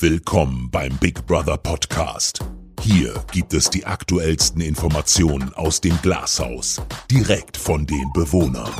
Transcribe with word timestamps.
Willkommen 0.00 0.70
beim 0.70 0.96
Big 0.98 1.26
Brother 1.26 1.56
Podcast. 1.56 2.38
Hier 2.82 3.14
gibt 3.32 3.52
es 3.52 3.68
die 3.68 3.84
aktuellsten 3.84 4.60
Informationen 4.60 5.52
aus 5.54 5.80
dem 5.80 6.00
Glashaus, 6.02 6.80
direkt 7.10 7.56
von 7.56 7.84
den 7.84 8.12
Bewohnern. 8.12 8.70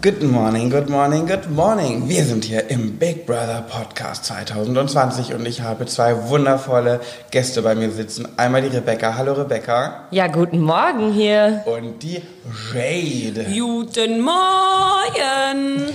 Good 0.00 0.22
morning, 0.22 0.70
good 0.70 0.88
morning, 0.88 1.26
good 1.26 1.50
morning. 1.50 2.08
Wir 2.08 2.22
sind 2.22 2.44
hier 2.44 2.70
im 2.70 2.98
Big 2.98 3.26
Brother 3.26 3.64
Podcast 3.68 4.26
2020 4.26 5.34
und 5.34 5.44
ich 5.44 5.62
habe 5.62 5.86
zwei 5.86 6.28
wundervolle 6.28 7.00
Gäste 7.32 7.62
bei 7.62 7.74
mir 7.74 7.90
sitzen. 7.90 8.28
Einmal 8.36 8.62
die 8.62 8.68
Rebecca. 8.68 9.16
Hallo 9.16 9.32
Rebecca. 9.32 10.04
Ja, 10.12 10.28
guten 10.28 10.60
Morgen 10.60 11.12
hier. 11.12 11.64
Und 11.66 12.00
die 12.04 12.22
Jade. 12.72 13.44
Guten 13.52 14.20
Morgen. 14.20 15.92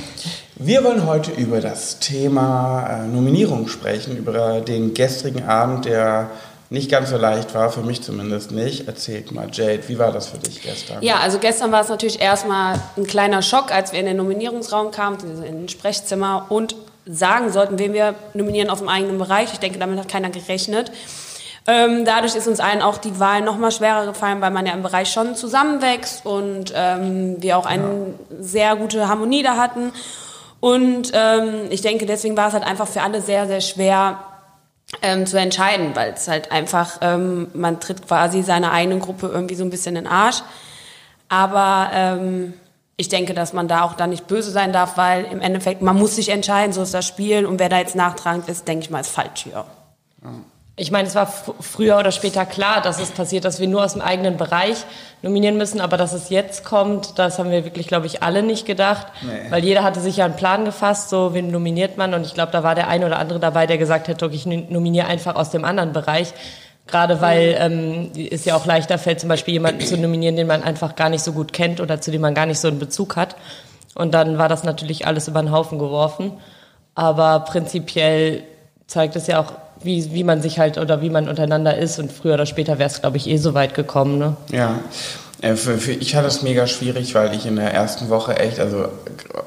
Wir 0.56 0.84
wollen 0.84 1.06
heute 1.06 1.32
über 1.32 1.62
das 1.62 2.00
Thema 2.00 2.86
äh, 2.90 3.08
Nominierung 3.08 3.70
sprechen, 3.70 4.18
über 4.18 4.60
den 4.60 4.94
gestrigen 4.94 5.44
Abend, 5.44 5.86
der 5.86 6.30
nicht 6.74 6.90
ganz 6.90 7.12
so 7.12 7.18
leicht 7.18 7.54
war, 7.54 7.70
für 7.70 7.82
mich 7.82 8.02
zumindest 8.02 8.52
nicht. 8.52 8.88
Erzählt 8.88 9.32
mal, 9.32 9.48
Jade, 9.52 9.88
wie 9.88 10.00
war 10.00 10.12
das 10.12 10.30
für 10.30 10.40
dich 10.40 10.64
gestern? 10.64 11.04
Ja, 11.04 11.18
also 11.18 11.38
gestern 11.38 11.72
war 11.72 11.82
es 11.82 11.90
natürlich 11.90 12.20
erstmal 12.20 12.80
ein 12.98 13.06
kleiner 13.06 13.44
Schock, 13.44 13.72
als 13.72 13.92
wir 13.92 14.00
in 14.00 14.08
den 14.08 14.18
Nominierungsraum 14.18 14.90
kamen, 14.90 15.20
in 15.46 15.60
den 15.60 15.70
Sprechzimmer 15.70 16.48
und 16.50 16.76
sagen 17.06 17.52
sollten, 17.52 17.78
wen 17.78 17.94
wir 17.94 18.16
nominieren 18.34 18.72
aus 18.72 18.80
dem 18.80 18.90
eigenen 18.90 19.20
Bereich. 19.20 19.54
Ich 19.54 19.60
denke, 19.60 19.78
damit 19.78 20.00
hat 20.00 20.10
keiner 20.10 20.32
gerechnet. 20.32 20.92
Ähm, 21.68 22.06
dadurch 22.06 22.36
ist 22.36 22.48
uns 22.48 22.60
allen 22.60 22.82
auch 22.82 22.98
die 22.98 23.20
Wahl 23.20 23.42
noch 23.42 23.60
mal 23.60 23.72
schwerer 23.72 24.08
gefallen, 24.08 24.42
weil 24.42 24.50
man 24.50 24.66
ja 24.66 24.74
im 24.74 24.82
Bereich 24.82 25.12
schon 25.12 25.36
zusammenwächst 25.36 26.26
und 26.26 26.74
ähm, 26.76 27.36
wir 27.40 27.60
auch 27.60 27.68
eine 27.68 27.84
ja. 27.84 28.38
sehr 28.40 28.76
gute 28.78 29.08
Harmonie 29.08 29.44
da 29.44 29.58
hatten. 29.58 29.92
Und 30.60 31.12
ähm, 31.14 31.68
ich 31.70 31.82
denke, 31.82 32.08
deswegen 32.08 32.36
war 32.36 32.48
es 32.48 32.54
halt 32.56 32.64
einfach 32.64 32.88
für 32.88 33.04
alle 33.04 33.22
sehr, 33.22 33.46
sehr 33.46 33.62
schwer, 33.62 34.18
ähm, 35.02 35.26
zu 35.26 35.38
entscheiden, 35.38 35.96
weil 35.96 36.14
es 36.14 36.28
halt 36.28 36.52
einfach, 36.52 37.00
ähm, 37.02 37.48
man 37.54 37.80
tritt 37.80 38.08
quasi 38.08 38.44
seiner 38.44 38.72
eigenen 38.72 39.00
Gruppe 39.00 39.28
irgendwie 39.28 39.56
so 39.56 39.64
ein 39.64 39.70
bisschen 39.70 39.96
in 39.96 40.06
den 40.06 40.12
Arsch. 40.12 40.44
Aber 41.30 41.90
ähm, 41.94 42.54
ich 42.96 43.10
denke, 43.10 43.34
dass 43.34 43.54
man 43.54 43.68
da 43.68 43.82
auch 43.82 43.94
dann 43.94 44.12
nicht 44.12 44.28
böse 44.28 44.52
sein 44.52 44.72
darf, 44.72 44.98
weil 44.98 45.26
im 45.26 45.42
Endeffekt, 45.42 45.82
man 45.82 45.98
muss 45.98 46.16
sich 46.16 46.30
entscheiden, 46.30 46.74
so 46.74 46.84
ist 46.84 46.94
das 46.94 47.08
Spiel 47.08 47.46
und 47.46 47.60
wer 47.60 47.70
da 47.70 47.80
jetzt 47.80 47.96
nachtragend 47.96 48.48
ist, 48.50 48.68
denke 48.68 48.84
ich 48.84 48.90
mal, 48.90 49.00
ist 49.00 49.10
falsch 49.10 49.44
hier. 49.44 49.66
Ja. 50.24 50.30
Ich 50.76 50.90
meine, 50.90 51.08
es 51.08 51.14
war 51.14 51.28
früher 51.28 52.00
oder 52.00 52.12
später 52.12 52.48
klar, 52.48 52.82
dass 52.82 53.00
es 53.00 53.12
passiert, 53.12 53.46
dass 53.46 53.60
wir 53.60 53.68
nur 53.68 53.84
aus 53.84 53.94
dem 53.94 54.02
eigenen 54.02 54.38
Bereich 54.38 54.78
nominieren 55.22 55.56
müssen, 55.56 55.80
aber 55.80 55.98
dass 55.98 56.14
es 56.14 56.30
jetzt 56.30 56.66
kommt, 56.66 57.20
das 57.20 57.38
haben 57.38 57.52
wir 57.52 57.64
wirklich, 57.64 57.88
glaube 57.88 58.08
ich, 58.08 58.24
alle 58.24 58.42
nicht 58.42 58.66
gedacht, 58.66 59.06
nee. 59.22 59.52
weil 59.52 59.64
jeder 59.64 59.84
hatte 59.84 60.00
sich 60.00 60.18
ja 60.18 60.26
einen 60.26 60.36
Plan 60.36 60.66
gefasst, 60.66 61.10
so 61.10 61.36
wen 61.36 61.52
nominiert 61.52 61.98
man. 61.98 62.16
Und 62.16 62.26
ich 62.26 62.34
glaube, 62.34 62.52
da 62.52 62.64
war 62.64 62.74
der 62.74 62.88
eine 62.88 63.06
oder 63.06 63.20
andere 63.20 63.40
dabei, 63.40 63.68
der 63.68 63.78
gesagt 63.78 64.08
hätte, 64.08 64.26
okay, 64.26 64.36
ich 64.36 64.46
nominiere 64.48 65.06
einfach 65.06 65.36
aus 65.36 65.52
dem 65.52 65.64
anderen 65.64 65.94
Bereich, 65.94 66.34
gerade 66.88 67.22
weil 67.22 67.56
ähm, 67.60 68.12
es 68.32 68.44
ja 68.46 68.56
auch 68.56 68.66
leichter 68.66 68.98
fällt, 68.98 69.20
zum 69.20 69.30
Beispiel 69.30 69.54
jemanden 69.54 69.82
zu 69.82 69.96
nominieren, 69.96 70.36
den 70.36 70.48
man 70.48 70.64
einfach 70.64 70.96
gar 70.96 71.10
nicht 71.10 71.24
so 71.24 71.34
gut 71.34 71.54
kennt 71.54 71.82
oder 71.82 72.02
zu 72.02 72.10
dem 72.10 72.22
man 72.22 72.34
gar 72.34 72.48
nicht 72.48 72.60
so 72.60 72.68
einen 72.68 72.80
Bezug 72.80 73.16
hat. 73.16 73.36
Und 73.94 74.16
dann 74.16 74.40
war 74.40 74.50
das 74.50 74.64
natürlich 74.64 75.06
alles 75.06 75.28
über 75.28 75.44
den 75.44 75.52
Haufen 75.52 75.78
geworfen, 75.78 76.32
aber 76.96 77.42
prinzipiell 77.42 78.42
zeigt 78.88 79.16
es 79.16 79.28
ja 79.28 79.40
auch 79.40 79.54
wie, 79.84 80.14
wie 80.14 80.24
man 80.24 80.42
sich 80.42 80.60
halt 80.60 80.78
oder 80.78 81.02
wie 81.02 81.10
man 81.10 81.30
untereinander 81.30 81.78
ist. 81.78 82.00
Und 82.00 82.12
früher 82.12 82.36
oder 82.36 82.46
später 82.46 82.80
wäre 82.80 82.90
es, 82.90 83.02
glaube 83.02 83.18
ich, 83.18 83.30
eh 83.30 83.38
so 83.38 83.54
weit 83.54 83.74
gekommen. 83.74 84.18
Ne? 84.18 84.36
Ja. 84.52 84.80
Äh, 85.44 85.56
für, 85.56 85.78
für, 85.78 85.92
ich 85.92 86.16
hatte 86.16 86.28
es 86.28 86.42
mega 86.42 86.68
schwierig, 86.68 87.14
weil 87.16 87.36
ich 87.36 87.46
in 87.46 87.58
der 87.58 87.74
ersten 87.74 88.08
Woche 88.10 88.38
echt, 88.38 88.62
also 88.62 88.86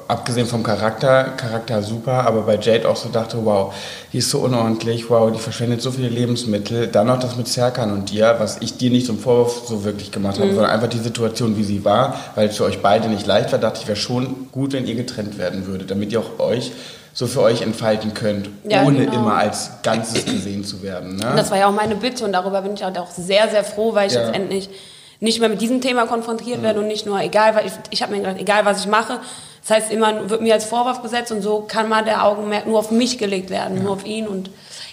abgesehen 0.07 0.45
vom 0.45 0.61
Charakter, 0.61 1.23
Charakter 1.37 1.81
super, 1.81 2.27
aber 2.27 2.41
bei 2.43 2.57
Jade 2.57 2.87
auch 2.87 2.95
so 2.95 3.09
dachte, 3.09 3.39
wow, 3.43 3.73
die 4.13 4.19
ist 4.19 4.29
so 4.29 4.39
unordentlich, 4.39 5.09
wow, 5.09 5.31
die 5.31 5.39
verschwendet 5.39 5.81
so 5.81 5.91
viele 5.91 6.09
Lebensmittel. 6.09 6.87
Dann 6.87 7.07
noch 7.07 7.19
das 7.19 7.35
mit 7.35 7.47
Serkan 7.47 7.91
und 7.91 8.11
dir, 8.11 8.35
was 8.37 8.61
ich 8.61 8.77
dir 8.77 8.91
nicht 8.91 9.07
zum 9.07 9.17
Vorwurf 9.17 9.63
so 9.67 9.83
wirklich 9.83 10.11
gemacht 10.11 10.37
habe, 10.37 10.49
mhm. 10.49 10.55
sondern 10.55 10.71
einfach 10.71 10.89
die 10.89 10.99
Situation, 10.99 11.57
wie 11.57 11.63
sie 11.63 11.83
war, 11.83 12.19
weil 12.35 12.49
es 12.49 12.57
für 12.57 12.65
euch 12.65 12.83
beide 12.83 13.09
nicht 13.09 13.25
leicht 13.25 13.51
war, 13.51 13.59
dachte 13.59 13.79
ich, 13.81 13.87
wäre 13.87 13.97
schon 13.97 14.51
gut, 14.51 14.73
wenn 14.73 14.85
ihr 14.85 14.95
getrennt 14.95 15.39
werden 15.39 15.65
würdet, 15.65 15.89
damit 15.89 16.11
ihr 16.11 16.19
auch 16.19 16.39
euch 16.39 16.71
so 17.17 17.25
für 17.25 17.41
euch 17.41 17.63
entfalten 17.63 18.13
könnt, 18.13 18.47
ja, 18.63 18.83
ohne 18.83 18.99
genau. 18.99 19.13
immer 19.15 19.37
als 19.37 19.71
Ganzes 19.81 20.23
gesehen 20.23 20.63
zu 20.63 20.83
werden. 20.83 21.15
Ne? 21.15 21.33
Das 21.35 21.49
war 21.49 21.57
ja 21.57 21.67
auch 21.67 21.73
meine 21.73 21.95
Bitte 21.95 22.23
und 22.23 22.31
darüber 22.31 22.61
bin 22.61 22.75
ich 22.75 22.83
halt 22.83 22.95
auch 22.99 23.09
sehr, 23.09 23.49
sehr 23.49 23.63
froh, 23.63 23.95
weil 23.95 24.05
ich 24.05 24.13
ja. 24.13 24.21
jetzt 24.21 24.35
endlich 24.35 24.69
nicht 25.19 25.39
mehr 25.39 25.49
mit 25.49 25.59
diesem 25.59 25.81
Thema 25.81 26.05
konfrontiert 26.05 26.59
mhm. 26.59 26.63
werde 26.63 26.79
und 26.79 26.87
nicht 26.87 27.07
nur, 27.07 27.19
egal, 27.19 27.55
weil 27.55 27.65
ich, 27.65 27.73
ich 27.89 28.03
habe 28.03 28.11
mir 28.11 28.19
gedacht, 28.19 28.37
egal 28.37 28.65
was 28.65 28.81
ich 28.81 28.85
mache, 28.85 29.19
das 29.61 29.77
heißt 29.77 29.91
immer, 29.91 30.29
wird 30.29 30.43
mir 30.43 30.53
als 30.53 30.65
Vorwurf 30.65 31.01
gesetzt 31.01 31.31
und 31.31 31.41
so 31.41 31.61
kann 31.61 31.89
mal 31.89 32.03
der 32.03 32.23
Augenmerk 32.23 32.67
nur 32.67 32.77
auf 32.77 32.91
mich 32.91 33.17
gelegt 33.17 33.49
werden, 33.49 33.77
ja. 33.77 33.83
nur 33.83 33.93
auf 33.93 34.05
ihn 34.05 34.27
und 34.27 34.51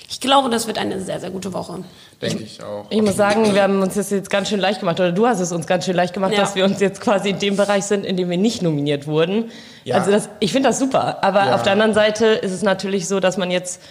ich 0.09 0.19
glaube, 0.19 0.49
das 0.49 0.67
wird 0.67 0.79
eine 0.79 1.03
sehr, 1.03 1.21
sehr 1.21 1.31
gute 1.31 1.53
Woche. 1.53 1.85
Denke 2.21 2.43
ich 2.43 2.63
auch. 2.63 2.87
Ich 2.91 3.03
muss 3.03 3.17
sagen, 3.17 3.55
wir 3.55 3.63
haben 3.63 3.83
uns 3.83 3.95
das 3.95 4.11
jetzt 4.11 4.31
ganz 4.31 4.49
schön 4.49 4.61
leicht 4.61 4.81
gemacht, 4.81 4.99
oder 5.01 5.13
du 5.13 5.27
hast 5.27 5.41
es 5.41 5.53
uns 5.53 5.67
ganz 5.67 5.85
schön 5.85 5.97
leicht 5.97 6.15
gemacht, 6.15 6.33
ja. 6.33 6.41
dass 6.41 6.55
wir 6.55 6.65
uns 6.65 6.81
jetzt 6.81 7.01
quasi 7.01 7.31
in 7.31 7.39
dem 7.39 7.57
Bereich 7.57 7.85
sind, 7.85 8.05
in 8.05 8.17
dem 8.17 8.31
wir 8.31 8.39
nicht 8.39 8.63
nominiert 8.63 9.07
wurden. 9.07 9.51
Ja. 9.85 9.97
Also 9.97 10.11
das, 10.11 10.29
ich 10.41 10.53
finde 10.53 10.69
das 10.69 10.79
super. 10.79 11.23
Aber 11.23 11.47
ja. 11.47 11.55
auf 11.55 11.63
der 11.63 11.73
anderen 11.73 11.95
Seite 11.95 12.27
ist 12.27 12.53
es 12.53 12.63
natürlich 12.63 13.09
so, 13.09 13.21
dass 13.21 13.37
man 13.37 13.51
jetzt 13.51 13.83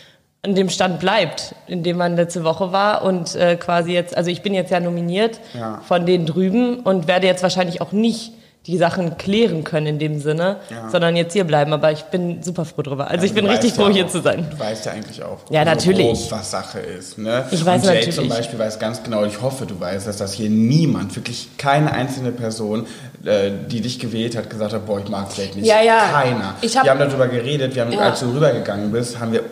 an 0.41 0.56
dem 0.56 0.69
Stand 0.69 1.00
bleibt, 1.00 1.56
in 1.67 1.83
dem 1.83 1.97
man 1.97 2.17
letzte 2.17 2.44
Woche 2.44 2.73
war 2.73 3.03
und 3.03 3.33
äh, 3.35 3.56
quasi 3.56 3.94
jetzt, 3.94 4.17
also 4.17 4.29
ich 4.29 4.41
bin 4.41 4.53
jetzt 4.53 4.72
ja 4.72 4.81
nominiert 4.81 5.39
ja. 5.53 5.79
von 5.88 6.06
denen 6.06 6.25
drüben 6.25 6.81
und 6.81 7.07
werde 7.07 7.28
jetzt 7.28 7.44
wahrscheinlich 7.44 7.79
auch 7.79 7.94
nicht 7.94 8.33
die 8.66 8.78
Sachen 8.78 9.18
klären 9.18 9.66
können 9.66 9.88
in 9.88 10.00
dem 10.00 10.19
Sinne, 10.19 10.57
ja. 10.69 10.90
sondern 10.90 11.18
jetzt 11.18 11.34
hier 11.34 11.44
bleiben. 11.44 11.74
Aber 11.74 11.91
ich 11.91 12.03
bin 12.03 12.41
super 12.41 12.63
froh 12.63 12.81
drüber. 12.81 13.06
Also, 13.06 13.16
also 13.16 13.25
ich 13.25 13.34
bin 13.34 13.46
richtig 13.46 13.74
froh, 13.74 13.88
ja 13.88 13.94
hier 13.94 14.07
zu 14.07 14.22
sein. 14.22 14.47
Du 14.50 14.57
weißt 14.57 14.85
ja 14.85 14.94
eigentlich 14.94 15.22
auch, 15.22 15.40
ja, 15.50 15.66
natürlich. 15.66 16.19
Grob, 16.19 16.31
was 16.31 16.51
Sache 16.51 16.79
ist. 16.79 17.18
Ne? 17.18 17.46
Ich 17.51 17.66
weiß 17.66 17.81
und 17.81 17.88
Jade 17.88 17.97
natürlich. 17.97 18.16
zum 18.16 18.29
Beispiel 18.29 18.59
weiß 18.59 18.79
ganz 18.79 19.03
genau, 19.03 19.25
ich 19.25 19.41
hoffe, 19.41 19.66
du 19.66 19.78
weißt, 19.79 20.07
dass 20.07 20.18
das 20.18 20.34
hier 20.34 20.50
niemand, 20.50 21.16
wirklich 21.16 21.50
keine 21.57 21.91
einzelne 21.91 22.31
Person, 22.31 22.88
äh, 23.25 23.51
die 23.69 23.81
dich 23.81 24.00
gewählt 24.00 24.38
hat, 24.38 24.50
gesagt 24.50 24.74
hat, 24.74 24.85
boah, 24.85 25.00
ich 25.00 25.09
mag 25.09 25.28
Jade 25.38 25.56
nicht. 25.56 25.68
Ja, 25.68 25.81
ja. 25.81 26.09
Keiner. 26.12 26.56
Ich 26.62 26.78
hab, 26.78 26.85
wir 26.85 26.91
haben 26.91 27.00
darüber 27.00 27.28
geredet, 27.28 27.75
wir 27.75 27.84
haben, 27.84 27.91
ja. 27.91 28.00
als 28.00 28.22
du 28.22 28.34
rübergegangen 28.34 28.91
bist, 28.91 29.19
haben 29.19 29.34
wir 29.34 29.44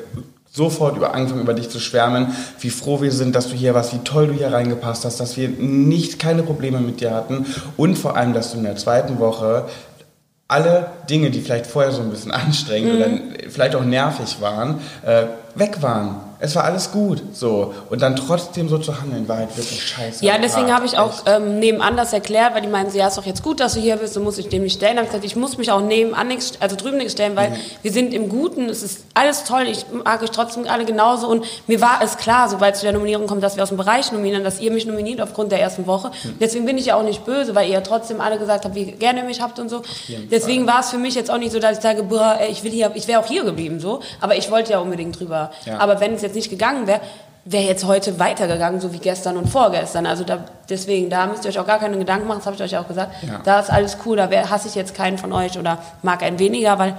sofort 0.52 0.98
über 0.98 1.14
angefangen 1.14 1.42
über 1.42 1.54
dich 1.54 1.70
zu 1.70 1.80
schwärmen, 1.80 2.36
wie 2.60 2.70
froh 2.70 3.02
wir 3.02 3.12
sind, 3.12 3.36
dass 3.36 3.48
du 3.48 3.56
hier 3.56 3.74
warst, 3.74 3.94
wie 3.94 4.00
toll 4.00 4.28
du 4.28 4.34
hier 4.34 4.52
reingepasst 4.52 5.06
hast, 5.06 5.20
dass 5.20 5.38
wir 5.38 5.48
nicht 5.48 6.20
keine 6.20 6.44
Probleme 6.44 6.80
mit 6.80 7.00
dir 7.00 7.12
hatten 7.12 7.46
und 7.78 7.98
vor 7.98 8.18
allem, 8.18 8.34
dass 8.34 8.52
du 8.52 8.58
in 8.58 8.66
der 8.66 8.76
zweiten 8.76 9.20
Woche 9.20 9.66
alle 10.50 10.88
Dinge, 11.10 11.32
die 11.32 11.40
vielleicht 11.40 11.68
vorher 11.68 11.94
so 11.94 12.02
ein 12.02 12.10
bisschen 12.10 12.32
anstrengend 12.32 12.94
mhm. 12.94 12.98
oder 12.98 13.50
vielleicht 13.50 13.76
auch 13.76 13.86
nervig 13.86 14.42
waren, 14.42 14.80
äh, 15.06 15.24
weg 15.56 15.82
waren 15.82 16.31
es 16.44 16.56
war 16.56 16.64
alles 16.64 16.92
gut. 16.92 17.22
So. 17.34 17.74
Und 17.92 18.02
dann 18.02 18.16
trotzdem 18.16 18.68
so 18.68 18.80
zu 18.80 19.00
handeln, 19.00 19.28
war 19.28 19.38
halt 19.38 19.56
wirklich 19.56 19.88
scheiße. 19.88 20.26
Ja, 20.26 20.40
deswegen 20.40 20.74
habe 20.74 20.88
ich 20.88 20.98
auch 20.98 21.22
ähm, 21.28 21.60
nebenan 21.60 21.96
das 21.96 22.14
erklärt, 22.14 22.56
weil 22.56 22.64
die 22.64 22.68
meinen, 22.68 22.94
ja, 22.96 23.08
ist 23.08 23.18
doch 23.18 23.28
jetzt 23.28 23.44
gut, 23.44 23.60
dass 23.60 23.76
du 23.76 23.80
hier 23.80 23.98
bist, 23.98 24.16
du 24.16 24.22
musst 24.22 24.40
dich 24.40 24.50
dem 24.50 24.64
nicht 24.64 24.74
stellen. 24.74 24.96
Dann 24.96 25.06
habe 25.06 25.16
ich 25.16 25.22
gesagt, 25.22 25.26
ich 25.26 25.36
muss 25.36 25.60
mich 25.60 25.72
auch 25.72 25.82
nebenan 25.82 26.28
nichts, 26.28 26.54
also 26.60 26.76
drüben 26.76 26.98
nicht 26.98 27.12
stellen, 27.12 27.36
weil 27.36 27.52
mhm. 27.52 27.56
wir 27.84 27.92
sind 27.92 28.12
im 28.12 28.28
Guten, 28.28 28.70
es 28.70 28.82
ist 28.82 29.06
alles 29.14 29.44
toll, 29.44 29.68
ich 29.68 29.86
mag 30.04 30.24
euch 30.24 30.32
trotzdem 30.32 30.66
alle 30.68 30.84
genauso. 30.84 31.28
Und 31.28 31.46
mir 31.68 31.80
war 31.80 32.00
es 32.04 32.18
klar, 32.18 32.50
sobald 32.50 32.76
zu 32.76 32.84
der 32.84 32.94
Nominierung 32.94 33.28
kommt, 33.28 33.44
dass 33.44 33.56
wir 33.56 33.62
aus 33.62 33.70
dem 33.70 33.78
Bereich 33.78 34.12
nominieren, 34.12 34.44
dass 34.44 34.60
ihr 34.60 34.72
mich 34.72 34.88
nominiert 34.88 35.22
aufgrund 35.22 35.52
der 35.52 35.62
ersten 35.62 35.86
Woche. 35.86 36.10
Mhm. 36.10 36.38
Deswegen 36.40 36.66
bin 36.66 36.80
ich 36.80 36.88
ja 36.88 36.96
auch 36.96 37.04
nicht 37.04 37.24
böse, 37.24 37.54
weil 37.54 37.70
ihr 37.70 37.84
trotzdem 37.84 38.20
alle 38.20 38.40
gesagt 38.40 38.66
habt, 38.66 38.74
wie 38.74 38.86
gerne 38.86 39.20
ihr 39.20 39.26
mich 39.26 39.42
habt 39.42 39.60
und 39.60 39.70
so. 39.70 39.84
Deswegen 40.32 40.66
war 40.66 40.80
es 40.80 40.90
für 40.90 40.98
mich 40.98 41.14
jetzt 41.14 41.30
auch 41.30 41.38
nicht 41.38 41.52
so, 41.52 41.60
dass 41.60 41.78
ich 41.78 41.84
sage, 41.84 42.02
boah, 42.02 42.40
ich 42.50 42.64
will 42.64 42.72
hier, 42.72 42.92
ich 42.96 43.08
wäre 43.08 43.20
auch 43.20 43.28
hier 43.28 43.44
geblieben 43.44 43.80
so. 43.80 44.00
Aber 44.20 44.36
ich 44.36 44.50
wollte 44.50 44.72
ja 44.72 44.80
unbedingt 44.80 45.20
drüber. 45.20 45.52
Ja. 45.66 45.78
Aber 45.78 46.00
wenn 46.00 46.16
es 46.16 46.24
jetzt 46.24 46.31
nicht 46.36 46.50
gegangen 46.50 46.88
wäre, 46.88 47.02
wäre 47.44 47.64
jetzt 47.64 47.86
heute 47.86 48.20
weitergegangen, 48.20 48.80
so 48.80 48.94
wie 48.94 49.00
gestern 49.00 49.38
und 49.38 49.50
vorgestern. 49.50 50.06
Also 50.06 50.24
da, 50.24 50.46
deswegen, 50.70 51.10
da 51.10 51.26
müsst 51.26 51.44
ihr 51.44 51.50
euch 51.50 51.60
auch 51.60 51.66
gar 51.66 51.80
keine 51.80 51.98
Gedanken 51.98 52.28
machen, 52.28 52.40
das 52.40 52.46
habe 52.46 52.56
ich 52.56 52.62
euch 52.62 52.78
auch 52.78 52.88
gesagt. 52.88 53.12
Ja. 53.24 53.42
Da 53.44 53.60
ist 53.60 53.72
alles 53.72 53.98
cool, 54.06 54.18
da 54.18 54.30
hasse 54.30 54.68
ich 54.68 54.76
jetzt 54.76 54.94
keinen 54.94 55.18
von 55.18 55.34
euch 55.34 55.58
oder 55.58 55.80
mag 56.04 56.22
einen 56.22 56.38
weniger, 56.38 56.78
weil 56.78 56.96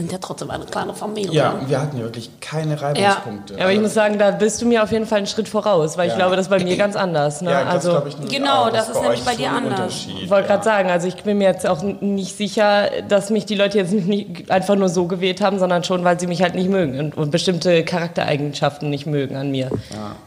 sind 0.00 0.12
ja 0.12 0.18
trotzdem 0.18 0.50
eine 0.50 0.64
kleine 0.64 0.94
Familie. 0.94 1.32
Ja, 1.32 1.60
wir 1.66 1.78
hatten 1.78 1.98
ja 1.98 2.04
wirklich 2.04 2.30
keine 2.40 2.80
Reibungspunkte. 2.80 3.54
Ja. 3.54 3.64
aber 3.64 3.72
ich 3.72 3.80
muss 3.80 3.92
sagen, 3.92 4.18
da 4.18 4.30
bist 4.30 4.62
du 4.62 4.66
mir 4.66 4.82
auf 4.82 4.92
jeden 4.92 5.04
Fall 5.04 5.18
einen 5.18 5.26
Schritt 5.26 5.48
voraus, 5.48 5.98
weil 5.98 6.06
ja. 6.06 6.14
ich 6.14 6.18
glaube, 6.18 6.36
das 6.36 6.46
ist 6.46 6.50
bei 6.50 6.58
mir 6.58 6.76
ganz 6.78 6.96
anders. 6.96 7.42
Ne? 7.42 7.50
Ja, 7.50 7.64
das 7.64 7.86
also, 7.86 8.02
ich 8.06 8.28
genau, 8.28 8.64
auch, 8.64 8.70
das, 8.70 8.86
das 8.86 8.96
ist 8.96 9.02
nämlich 9.02 9.24
bei 9.24 9.34
dir 9.34 9.50
anders. 9.50 10.06
Ich 10.22 10.30
wollte 10.30 10.48
gerade 10.48 10.64
sagen, 10.64 10.90
also 10.90 11.06
ich 11.06 11.16
bin 11.16 11.36
mir 11.36 11.48
jetzt 11.48 11.66
auch 11.66 11.82
nicht 11.82 12.34
sicher, 12.34 12.88
dass 13.08 13.28
mich 13.28 13.44
die 13.44 13.56
Leute 13.56 13.76
jetzt 13.76 13.92
nicht 13.92 14.50
einfach 14.50 14.76
nur 14.76 14.88
so 14.88 15.06
gewählt 15.06 15.42
haben, 15.42 15.58
sondern 15.58 15.84
schon, 15.84 16.02
weil 16.02 16.18
sie 16.18 16.26
mich 16.26 16.40
halt 16.40 16.54
nicht 16.54 16.70
mögen 16.70 16.98
und, 16.98 17.16
und 17.16 17.30
bestimmte 17.30 17.84
Charaktereigenschaften 17.84 18.88
nicht 18.88 19.06
mögen 19.06 19.36
an 19.36 19.50
mir. 19.50 19.70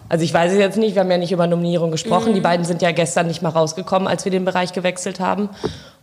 Also 0.08 0.24
ich 0.24 0.34
weiß 0.34 0.52
es 0.52 0.60
jetzt 0.60 0.78
nicht, 0.78 0.94
wir 0.94 1.02
haben 1.02 1.10
ja 1.10 1.18
nicht 1.18 1.32
über 1.32 1.48
Nominierung 1.48 1.90
gesprochen. 1.90 2.32
Mhm. 2.32 2.36
Die 2.36 2.42
beiden 2.42 2.66
sind 2.66 2.84
ja 2.84 2.92
gestern 2.92 3.26
nicht 3.26 3.42
mal 3.42 3.50
rausgekommen, 3.50 4.08
als 4.08 4.24
wir 4.24 4.32
den 4.32 4.46
Bereich 4.46 4.74
gewechselt 4.74 5.20
haben. 5.20 5.50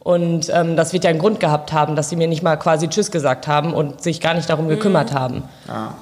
Und 0.02 0.50
ähm, 0.52 0.76
das 0.76 0.92
wird 0.92 1.04
ja 1.04 1.10
einen 1.10 1.18
Grund 1.18 1.40
gehabt 1.40 1.72
haben, 1.72 1.94
dass 1.94 2.08
sie 2.08 2.16
mir 2.16 2.26
nicht 2.26 2.42
mal 2.42 2.56
quasi 2.56 2.88
Tschüss 2.88 3.10
gesagt 3.10 3.46
haben 3.46 3.74
und 3.74 4.02
sich 4.02 4.20
gar 4.20 4.34
nicht 4.34 4.48
darum 4.48 4.68
gekümmert 4.68 5.12
mhm. 5.12 5.18
haben. 5.18 5.42
Ja. 5.68 5.94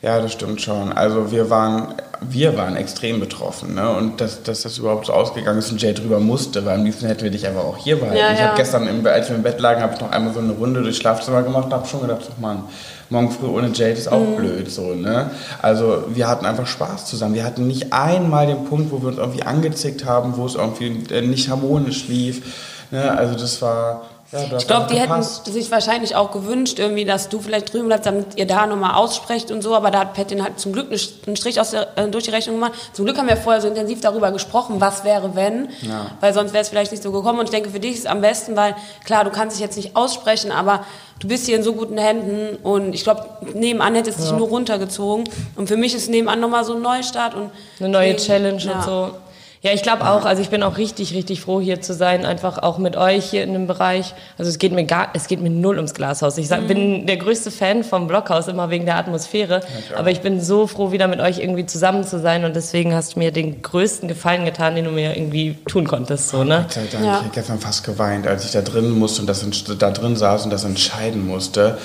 Ja, 0.00 0.20
das 0.20 0.32
stimmt 0.32 0.60
schon. 0.60 0.92
Also 0.92 1.32
wir 1.32 1.50
waren, 1.50 1.94
wir 2.20 2.56
waren 2.56 2.76
extrem 2.76 3.18
betroffen. 3.18 3.74
Ne? 3.74 3.90
Und 3.90 4.20
dass, 4.20 4.44
dass 4.44 4.62
das 4.62 4.78
überhaupt 4.78 5.06
so 5.06 5.12
ausgegangen 5.12 5.58
ist 5.58 5.72
und 5.72 5.82
Jay 5.82 5.92
drüber 5.92 6.20
musste, 6.20 6.64
weil 6.64 6.76
am 6.76 6.84
liebsten 6.84 7.08
hätten 7.08 7.24
wir 7.24 7.32
dich 7.32 7.44
einfach 7.46 7.64
auch 7.64 7.76
hier 7.76 7.98
behalten. 7.98 8.16
Ja, 8.16 8.32
ich 8.32 8.38
ja. 8.38 8.46
habe 8.46 8.56
gestern, 8.56 8.86
im, 8.86 9.04
als 9.04 9.28
wir 9.28 9.34
im 9.34 9.42
Bett 9.42 9.58
lagen, 9.58 9.82
habe 9.82 9.94
ich 9.94 10.00
noch 10.00 10.12
einmal 10.12 10.32
so 10.32 10.38
eine 10.38 10.52
Runde 10.52 10.82
durchs 10.82 10.98
Schlafzimmer 10.98 11.42
gemacht 11.42 11.66
und 11.66 11.72
habe 11.72 11.88
schon 11.88 12.02
gedacht, 12.02 12.20
oh 12.30 12.40
Mann, 12.40 12.62
morgen 13.10 13.32
früh 13.32 13.46
ohne 13.46 13.70
Jade 13.72 13.92
ist 13.92 14.10
auch 14.10 14.36
blöd. 14.36 14.70
So, 14.70 14.94
ne? 14.94 15.32
Also 15.60 16.04
wir 16.08 16.28
hatten 16.28 16.46
einfach 16.46 16.68
Spaß 16.68 17.06
zusammen. 17.06 17.34
Wir 17.34 17.44
hatten 17.44 17.66
nicht 17.66 17.92
einmal 17.92 18.46
den 18.46 18.66
Punkt, 18.66 18.92
wo 18.92 19.02
wir 19.02 19.08
uns 19.08 19.18
irgendwie 19.18 19.42
angezickt 19.42 20.04
haben, 20.04 20.36
wo 20.36 20.46
es 20.46 20.54
irgendwie 20.54 21.12
äh, 21.12 21.22
nicht 21.22 21.48
harmonisch 21.48 22.06
lief. 22.06 22.42
Ne? 22.90 23.10
Also 23.10 23.34
das 23.34 23.60
war... 23.62 24.02
Ja, 24.30 24.44
du 24.44 24.56
hast 24.56 24.62
Ich 24.62 24.68
glaube, 24.68 24.92
die 24.92 24.98
hätten 24.98 25.22
sich 25.22 25.70
wahrscheinlich 25.70 26.14
auch 26.14 26.32
gewünscht, 26.32 26.78
irgendwie, 26.78 27.06
dass 27.06 27.30
du 27.30 27.40
vielleicht 27.40 27.72
drüben 27.72 27.86
bleibst, 27.86 28.04
damit 28.04 28.36
ihr 28.36 28.46
da 28.46 28.66
nochmal 28.66 28.94
aussprecht 28.94 29.50
und 29.50 29.62
so. 29.62 29.74
Aber 29.74 29.90
da 29.90 30.00
hat 30.00 30.12
Petin 30.12 30.42
halt 30.42 30.60
zum 30.60 30.74
Glück 30.74 30.88
einen 30.90 31.36
Strich 31.36 31.58
aus 31.58 31.70
der, 31.70 31.96
äh, 31.96 32.08
durch 32.08 32.24
die 32.24 32.30
Rechnung 32.30 32.56
gemacht. 32.56 32.72
Zum 32.92 33.06
Glück 33.06 33.16
haben 33.16 33.28
wir 33.28 33.38
vorher 33.38 33.62
so 33.62 33.68
intensiv 33.68 34.02
darüber 34.02 34.30
gesprochen, 34.30 34.82
was 34.82 35.02
wäre, 35.04 35.34
wenn. 35.34 35.70
Ja. 35.80 36.10
Weil 36.20 36.34
sonst 36.34 36.52
wäre 36.52 36.60
es 36.60 36.68
vielleicht 36.68 36.90
nicht 36.90 37.02
so 37.02 37.10
gekommen. 37.10 37.38
Und 37.38 37.46
ich 37.46 37.52
denke, 37.52 37.70
für 37.70 37.80
dich 37.80 37.92
ist 37.92 38.00
es 38.00 38.06
am 38.06 38.20
besten, 38.20 38.54
weil 38.54 38.76
klar, 39.06 39.24
du 39.24 39.30
kannst 39.30 39.56
dich 39.56 39.62
jetzt 39.62 39.76
nicht 39.76 39.96
aussprechen, 39.96 40.52
aber 40.52 40.84
du 41.20 41.28
bist 41.28 41.46
hier 41.46 41.56
in 41.56 41.62
so 41.62 41.72
guten 41.72 41.96
Händen. 41.96 42.58
Und 42.62 42.94
ich 42.94 43.04
glaube, 43.04 43.24
nebenan 43.54 43.94
hätte 43.94 44.10
es 44.10 44.16
dich 44.16 44.32
nur 44.32 44.48
runtergezogen. 44.48 45.24
Und 45.56 45.68
für 45.68 45.78
mich 45.78 45.94
ist 45.94 46.10
nebenan 46.10 46.38
nochmal 46.38 46.66
so 46.66 46.74
ein 46.74 46.82
Neustart. 46.82 47.34
Und 47.34 47.50
Eine 47.80 47.88
neue 47.88 48.12
deswegen, 48.12 48.58
Challenge 48.58 48.62
ja. 48.62 48.72
und 48.74 48.84
so. 48.84 49.10
Ja, 49.60 49.72
ich 49.72 49.82
glaube 49.82 50.08
auch, 50.08 50.24
also 50.24 50.40
ich 50.40 50.50
bin 50.50 50.62
auch 50.62 50.76
richtig, 50.78 51.14
richtig 51.14 51.40
froh 51.40 51.60
hier 51.60 51.80
zu 51.80 51.92
sein, 51.92 52.24
einfach 52.24 52.58
auch 52.58 52.78
mit 52.78 52.96
euch 52.96 53.24
hier 53.30 53.42
in 53.42 53.52
dem 53.54 53.66
Bereich. 53.66 54.14
Also 54.38 54.48
es 54.50 54.58
geht 54.58 54.70
mir 54.72 54.84
gar, 54.84 55.08
es 55.14 55.26
geht 55.26 55.40
mir 55.40 55.50
null 55.50 55.76
ums 55.76 55.94
Glashaus. 55.94 56.38
Ich 56.38 56.46
sag, 56.46 56.62
Mhm. 56.62 56.66
bin 56.68 57.06
der 57.06 57.16
größte 57.16 57.50
Fan 57.50 57.82
vom 57.82 58.06
Blockhaus, 58.06 58.46
immer 58.46 58.70
wegen 58.70 58.84
der 58.86 58.96
Atmosphäre. 58.96 59.62
Aber 59.96 60.12
ich 60.12 60.20
bin 60.20 60.40
so 60.40 60.68
froh, 60.68 60.92
wieder 60.92 61.08
mit 61.08 61.18
euch 61.18 61.40
irgendwie 61.40 61.66
zusammen 61.66 62.04
zu 62.04 62.20
sein 62.20 62.44
und 62.44 62.54
deswegen 62.54 62.94
hast 62.94 63.16
du 63.16 63.18
mir 63.18 63.32
den 63.32 63.60
größten 63.60 64.06
Gefallen 64.08 64.44
getan, 64.44 64.76
den 64.76 64.84
du 64.84 64.92
mir 64.92 65.16
irgendwie 65.16 65.56
tun 65.66 65.88
konntest, 65.88 66.28
so, 66.28 66.44
ne? 66.44 66.60
Gott 66.62 66.72
sei 66.74 66.82
Dank, 66.92 67.04
Ja. 67.04 67.12
ich 67.14 67.18
habe 67.18 67.30
gestern 67.34 67.58
fast 67.58 67.82
geweint, 67.82 68.28
als 68.28 68.44
ich 68.44 68.52
da 68.52 68.62
drin 68.62 68.90
musste 68.90 69.22
und 69.22 69.26
das 69.26 69.44
da 69.78 69.90
drin 69.90 70.14
saß 70.14 70.44
und 70.44 70.50
das 70.50 70.62
entscheiden 70.62 71.26
musste. 71.26 71.78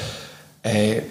Ey, 0.61 1.01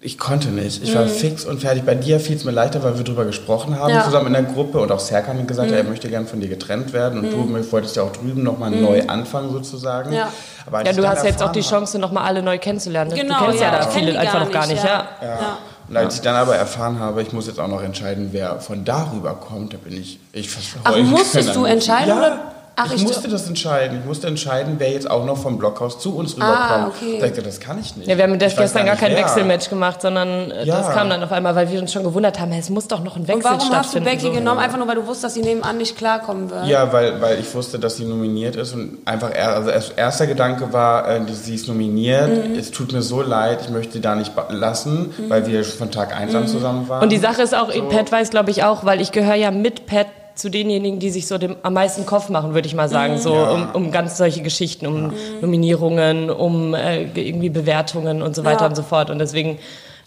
ich 0.00 0.16
konnte 0.16 0.48
nicht. 0.48 0.82
Ich 0.82 0.94
war 0.94 1.06
fix 1.06 1.44
und 1.44 1.60
fertig. 1.60 1.82
Bei 1.84 1.96
dir 1.96 2.20
fiel 2.20 2.36
es 2.36 2.44
mir 2.44 2.52
leichter, 2.52 2.84
weil 2.84 2.96
wir 2.96 3.04
drüber 3.04 3.24
gesprochen 3.24 3.76
haben, 3.78 3.92
Ja. 3.92 4.04
zusammen 4.04 4.28
in 4.28 4.32
der 4.34 4.42
Gruppe. 4.44 4.78
Und 4.78 4.92
auch 4.92 5.00
Serkan 5.00 5.38
hat 5.38 5.48
gesagt, 5.48 5.72
er 5.72 5.82
möchte 5.82 6.08
gern 6.08 6.26
von 6.26 6.40
dir 6.40 6.48
getrennt 6.48 6.92
werden. 6.92 7.20
Und 7.20 7.32
du 7.32 7.72
wolltest 7.72 7.96
ja 7.96 8.04
auch 8.04 8.12
drüben 8.12 8.44
nochmal 8.44 8.70
neu 8.70 9.02
anfangen, 9.08 9.50
sozusagen. 9.50 10.12
Ja. 10.12 10.32
Aber 10.66 10.84
Ja, 10.84 10.92
du 10.92 11.08
hast 11.08 11.24
jetzt 11.24 11.42
auch 11.42 11.50
die 11.50 11.62
Chance, 11.62 11.98
nochmal 11.98 12.24
alle 12.26 12.42
neu 12.42 12.58
kennenzulernen. 12.58 13.12
Genau, 13.12 13.38
du 13.40 13.44
kennst 13.46 13.60
ja, 13.60 13.72
ja, 13.72 13.78
da 13.80 13.88
viele 13.88 14.18
einfach 14.18 14.34
gar 14.34 14.44
noch 14.44 14.52
gar 14.52 14.66
nicht, 14.68 14.84
ja. 14.84 14.88
ja. 15.20 15.26
Ja. 15.28 15.28
Ja. 15.28 15.58
Und 15.88 15.96
als 15.96 16.14
ich 16.16 16.20
dann 16.20 16.36
aber 16.36 16.54
erfahren 16.54 17.00
habe, 17.00 17.22
ich 17.22 17.32
muss 17.32 17.46
jetzt 17.46 17.58
auch 17.58 17.66
noch 17.66 17.82
entscheiden, 17.82 18.28
wer 18.32 18.60
von 18.60 18.84
darüber 18.84 19.34
kommt, 19.34 19.72
da 19.72 19.78
bin 19.78 19.98
ich, 19.98 20.20
ich 20.32 20.48
Ach, 20.84 20.92
heulend 20.92 21.10
musstest 21.10 21.56
du 21.56 21.64
entscheiden, 21.64 22.08
Ja, 22.10 22.18
oder? 22.18 22.40
Ach, 22.80 22.86
ich, 22.86 22.96
ich- 22.96 23.02
musste 23.02 23.28
das 23.28 23.48
entscheiden. 23.48 23.98
Ich 24.00 24.06
musste 24.06 24.26
entscheiden, 24.28 24.76
wer 24.78 24.90
jetzt 24.90 25.10
auch 25.10 25.24
noch 25.24 25.36
vom 25.36 25.58
Blockhaus 25.58 25.98
zu 25.98 26.16
uns 26.16 26.36
Ah, 26.40 26.44
rüberkommt. 26.84 26.94
okay. 26.96 27.18
Da 27.20 27.26
dachte 27.26 27.40
ich, 27.40 27.46
das 27.46 27.60
kann 27.60 27.78
ich 27.80 27.96
nicht. 27.96 28.08
Ja, 28.08 28.16
wir 28.16 28.24
haben 28.24 28.34
Ich 28.34 28.38
das 28.38 28.56
gestern 28.56 28.84
gar 28.86 28.92
nicht, 28.92 29.00
kein 29.00 29.12
wer. 29.12 29.18
Wechselmatch 29.24 29.68
gemacht, 29.68 30.00
sondern 30.02 30.50
äh, 30.50 30.64
Ja. 30.64 30.78
das 30.78 30.90
kam 30.94 31.10
dann 31.10 31.22
auf 31.22 31.32
einmal, 31.32 31.54
weil 31.56 31.70
wir 31.70 31.80
uns 31.80 31.92
schon 31.92 32.04
gewundert 32.04 32.38
haben, 32.40 32.50
hey, 32.52 32.60
es 32.60 32.70
muss 32.70 32.86
doch 32.88 33.02
noch 33.02 33.16
ein 33.16 33.22
Wechsel 33.28 33.36
Und 33.36 33.44
warum 33.44 33.58
hast 33.58 33.68
du 33.68 33.72
stattfinden. 33.98 34.04
Becky 34.06 34.26
so. 34.26 34.32
genommen? 34.32 34.60
Einfach 34.60 34.78
nur, 34.78 34.86
weil 34.88 34.94
du 34.96 35.02
wusstest, 35.06 35.24
dass 35.24 35.34
sie 35.34 35.40
nebenan 35.42 35.76
nicht 35.78 35.96
klarkommen 35.96 36.50
wird. 36.50 36.66
Ja, 36.66 36.92
weil, 36.92 37.20
weil 37.20 37.40
ich 37.40 37.52
wusste, 37.54 37.78
dass 37.78 37.96
sie 37.96 38.04
nominiert 38.04 38.56
ist 38.56 38.74
und 38.74 38.98
einfach, 39.04 39.30
er, 39.32 39.54
also 39.56 39.70
erst, 39.70 39.92
erster 39.96 40.26
Gedanke 40.26 40.72
war, 40.72 41.08
äh, 41.08 41.20
sie 41.32 41.54
ist 41.54 41.68
nominiert, 41.68 42.48
Mhm. 42.48 42.54
es 42.58 42.70
tut 42.70 42.92
mir 42.92 43.02
so 43.02 43.22
leid, 43.22 43.60
ich 43.62 43.70
möchte 43.70 43.94
sie 43.94 44.00
da 44.00 44.14
nicht 44.14 44.32
lassen, 44.50 45.12
weil 45.28 45.46
wir 45.46 45.64
von 45.64 45.90
Tag 45.90 46.14
1 46.16 46.32
Mhm. 46.32 46.38
an 46.38 46.48
zusammen 46.48 46.88
waren. 46.88 47.02
Und 47.02 47.10
die 47.10 47.18
Sache 47.18 47.42
ist 47.42 47.54
auch, 47.54 47.72
So. 47.72 47.82
Pat 47.88 48.12
weiß, 48.12 48.30
glaube 48.30 48.50
ich, 48.50 48.64
auch, 48.64 48.84
weil 48.84 49.00
ich 49.00 49.12
gehöre 49.12 49.34
ja 49.34 49.50
mit 49.50 49.86
Pat 49.86 50.06
zu 50.38 50.50
denjenigen, 50.50 50.98
die 51.00 51.10
sich 51.10 51.26
so 51.26 51.36
dem, 51.36 51.56
am 51.62 51.72
meisten 51.74 52.06
Kopf 52.06 52.28
machen, 52.28 52.54
würde 52.54 52.66
ich 52.68 52.74
mal 52.74 52.88
sagen, 52.88 53.18
so 53.18 53.34
Ja. 53.34 53.50
um, 53.50 53.70
um 53.72 53.90
ganz 53.90 54.16
solche 54.16 54.40
Geschichten, 54.42 54.86
um 54.86 55.12
Nominierungen, 55.40 56.30
um 56.30 56.74
äh, 56.74 57.02
irgendwie 57.14 57.48
Bewertungen 57.50 58.22
und 58.22 58.34
so 58.36 58.44
weiter 58.44 58.62
Ja. 58.62 58.66
und 58.68 58.74
so 58.76 58.82
fort. 58.82 59.10
Und 59.10 59.18
deswegen 59.18 59.58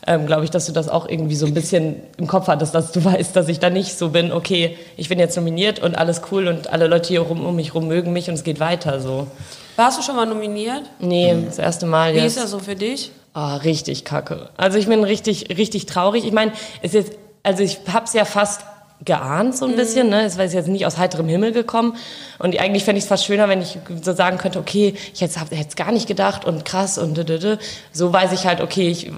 ähm, 0.08 0.26
glaube 0.26 0.44
ich, 0.46 0.50
dass 0.50 0.66
du 0.66 0.72
das 0.72 0.90
auch 0.90 1.08
irgendwie 1.08 1.36
so 1.36 1.46
ein 1.46 1.54
bisschen 1.54 1.98
im 2.18 2.26
Kopf 2.28 2.48
hattest, 2.48 2.74
dass 2.74 2.92
du 2.92 3.04
weißt, 3.06 3.36
dass 3.36 3.50
ich 3.50 3.60
da 3.60 3.70
nicht 3.70 3.98
so 3.98 4.10
bin, 4.10 4.32
okay, 4.32 4.78
ich 4.98 5.10
bin 5.10 5.20
jetzt 5.20 5.36
nominiert 5.36 5.80
und 5.80 5.98
alles 5.98 6.22
cool 6.32 6.48
und 6.48 6.72
alle 6.72 6.88
Leute 6.88 7.10
hier 7.10 7.22
rum, 7.22 7.46
um 7.46 7.56
mich 7.56 7.76
rum 7.76 7.88
mögen 7.88 8.14
mich 8.14 8.28
und 8.30 8.36
es 8.36 8.44
geht 8.44 8.60
weiter 8.60 9.00
so. 9.02 9.28
Warst 9.76 10.00
du 10.00 10.02
schon 10.04 10.16
mal 10.16 10.26
nominiert? 10.26 10.84
Nee, 11.00 11.36
das 11.46 11.60
erste 11.60 11.86
Mal 11.86 12.14
Wie 12.14 12.18
jetzt. 12.20 12.36
ist 12.38 12.44
das 12.44 12.52
so 12.52 12.60
für 12.60 12.76
dich? 12.76 13.12
Ah, 13.34 13.58
richtig 13.58 14.04
kacke. 14.06 14.50
Also 14.58 14.78
ich 14.78 14.88
bin 14.88 15.04
richtig, 15.04 15.58
richtig 15.58 15.86
traurig. 15.86 16.26
Ich 16.26 16.34
meine, 16.34 16.52
es 16.82 16.94
ist 16.94 17.08
jetzt, 17.08 17.20
also 17.44 17.64
ich 17.64 17.80
hab's 17.92 18.14
ja 18.14 18.26
fast 18.26 18.62
geahnt 19.04 19.58
so 19.58 19.66
ein 19.66 19.76
bisschen, 19.76 20.10
ne? 20.10 20.26
Es 20.26 20.38
war 20.38 20.46
jetzt 20.46 20.68
nicht 20.68 20.86
aus 20.86 20.98
heiterem 20.98 21.28
Himmel 21.28 21.52
gekommen. 21.52 21.96
Und 22.38 22.60
eigentlich 22.60 22.84
fände 22.84 23.00
ich 23.00 23.06
es 23.06 23.08
fast 23.08 23.26
schöner, 23.26 23.50
wenn 23.50 23.62
ich 23.62 23.80
so 24.02 24.14
sagen 24.14 24.38
könnte, 24.38 24.60
okay, 24.60 24.96
ich 25.14 25.22
hätte 25.22 25.40
es 25.52 25.76
gar 25.76 25.92
nicht 25.92 26.08
gedacht 26.08 26.46
und 26.46 26.66
krass 26.66 26.98
und 26.98 27.18
d 27.18 27.22
-d 27.22 27.38
-d. 27.40 27.60
so 27.92 28.14
weiß 28.14 28.32
ich 28.32 28.46
halt, 28.46 28.62
okay, 28.62 28.90
ich 28.90 29.12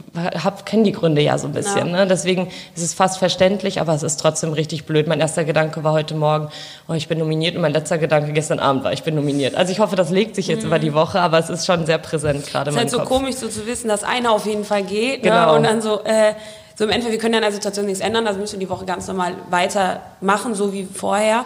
kenne 0.66 0.84
die 0.84 0.94
Gründe 0.94 1.22
ja 1.22 1.38
so 1.38 1.48
ein 1.48 1.54
bisschen. 1.54 1.90
Ja. 1.90 2.06
Ne? 2.06 2.08
Deswegen 2.08 2.48
ist 2.76 2.84
es 2.84 2.94
fast 2.94 3.18
verständlich, 3.18 3.82
aber 3.82 3.94
es 3.94 4.04
ist 4.04 4.18
trotzdem 4.18 4.54
richtig 4.54 4.86
blöd. 4.86 5.08
Mein 5.08 5.20
erster 5.20 5.44
Gedanke 5.44 5.84
war 5.84 5.94
heute 5.94 6.16
Morgen, 6.16 6.50
oh, 6.88 6.94
ich 6.94 7.10
bin 7.10 7.20
nominiert 7.20 7.56
und 7.56 7.62
mein 7.62 7.74
letzter 7.74 7.98
Gedanke 7.98 8.32
gestern 8.32 8.60
Abend 8.60 8.86
war, 8.86 8.94
ich 8.94 9.04
bin 9.04 9.16
nominiert. 9.16 9.56
Also 9.56 9.74
ich 9.74 9.80
hoffe, 9.80 9.98
das 9.98 10.10
legt 10.12 10.36
sich 10.36 10.48
jetzt 10.48 10.64
über 10.64 10.80
die 10.80 10.94
Woche, 10.94 11.20
aber 11.20 11.40
es 11.40 11.50
ist 11.50 11.66
schon 11.66 11.86
sehr 11.86 11.98
präsent 11.98 12.48
gerade 12.48 12.70
Es 12.70 12.76
ist 12.76 12.80
halt 12.80 12.90
so 12.90 13.00
Kopf. 13.00 13.10
komisch, 13.10 13.36
so 13.36 13.48
zu 13.50 13.68
wissen, 13.68 13.90
dass 13.90 14.04
einer 14.04 14.32
auf 14.32 14.46
jeden 14.46 14.64
Fall 14.64 14.84
geht. 14.84 15.24
Ne? 15.24 15.30
Genau. 15.30 15.56
Und 15.56 15.64
dann 15.64 15.82
so, 15.82 16.04
äh, 16.04 16.34
so 16.76 16.84
im 16.86 16.90
Endeffekt, 16.90 17.12
wir 17.14 17.20
können 17.20 17.34
ja 17.34 17.38
an 17.40 17.44
der 17.44 17.52
Situation 17.52 17.86
nichts 17.86 18.02
ändern, 18.02 18.26
also 18.28 18.40
müssen 18.40 18.54
wir 18.54 18.60
die 18.60 18.70
Woche 18.70 18.86
ganz 18.86 19.08
normal 19.08 19.34
weitermachen, 19.50 20.56
so 20.56 20.74
wie 20.74 20.86
vorher. 20.86 21.46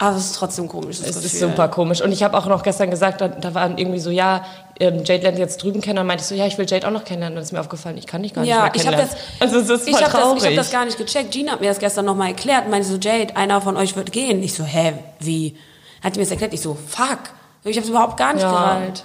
Aber 0.00 0.14
es 0.16 0.26
ist 0.26 0.36
trotzdem 0.36 0.68
komisch. 0.68 0.98
Das 1.00 1.08
Es 1.08 1.16
ist 1.16 1.22
Gefühl. 1.32 1.48
super 1.48 1.66
komisch. 1.66 2.00
Und 2.02 2.12
ich 2.12 2.22
habe 2.22 2.38
auch 2.38 2.46
noch 2.46 2.62
gestern 2.62 2.88
gesagt, 2.88 3.20
da, 3.20 3.26
da 3.26 3.52
waren 3.54 3.78
irgendwie 3.78 3.98
so, 3.98 4.10
ja, 4.10 4.44
ähm, 4.78 5.02
Jade 5.04 5.24
lernt 5.24 5.38
jetzt 5.40 5.60
drüben 5.60 5.80
kennen. 5.80 5.98
Und 5.98 6.06
meinte 6.06 6.22
ich 6.22 6.28
so, 6.28 6.36
ja, 6.36 6.46
ich 6.46 6.56
will 6.56 6.66
Jade 6.68 6.86
auch 6.86 6.92
noch 6.92 7.02
kennenlernen. 7.02 7.36
Und 7.36 7.40
dann 7.40 7.42
ist 7.44 7.50
mir 7.52 7.58
aufgefallen, 7.58 7.96
ich 7.98 8.06
kann 8.06 8.22
dich 8.22 8.32
gar 8.32 8.42
nicht 8.42 8.50
Ja, 8.50 8.62
mehr 8.62 8.72
ich 8.76 8.86
habe 8.86 8.94
kennenlernen. 8.96 9.16
das, 9.40 9.52
also 9.56 9.74
es 9.74 9.80
ist 9.80 9.88
ich 9.88 9.94
hab 9.96 10.12
das, 10.12 10.36
ich 10.44 10.46
hab 10.50 10.54
das 10.54 10.70
gar 10.70 10.84
nicht 10.84 10.98
gecheckt. 10.98 11.32
Gina 11.32 11.50
hat 11.50 11.60
mir 11.60 11.66
das 11.66 11.80
gestern 11.80 12.04
nochmal 12.04 12.28
erklärt 12.28 12.66
und 12.66 12.70
meinte 12.70 12.86
so, 12.86 12.96
Jade, 12.96 13.34
einer 13.36 13.60
von 13.60 13.76
euch 13.76 13.96
wird 13.96 14.12
gehen. 14.12 14.40
Ich 14.44 14.54
so, 14.54 14.62
hä, 14.62 14.92
wie? 15.18 15.56
Hat 16.04 16.14
die 16.14 16.20
mir 16.20 16.26
das 16.26 16.30
erklärt? 16.30 16.54
Ich 16.54 16.60
so, 16.60 16.76
fuck. 16.86 17.18
Ich 17.64 17.76
habe 17.76 17.82
es 17.84 17.90
überhaupt 17.90 18.16
gar 18.18 18.34
nicht 18.34 18.42
Ja. 18.44 18.50
gerallt. 18.52 19.04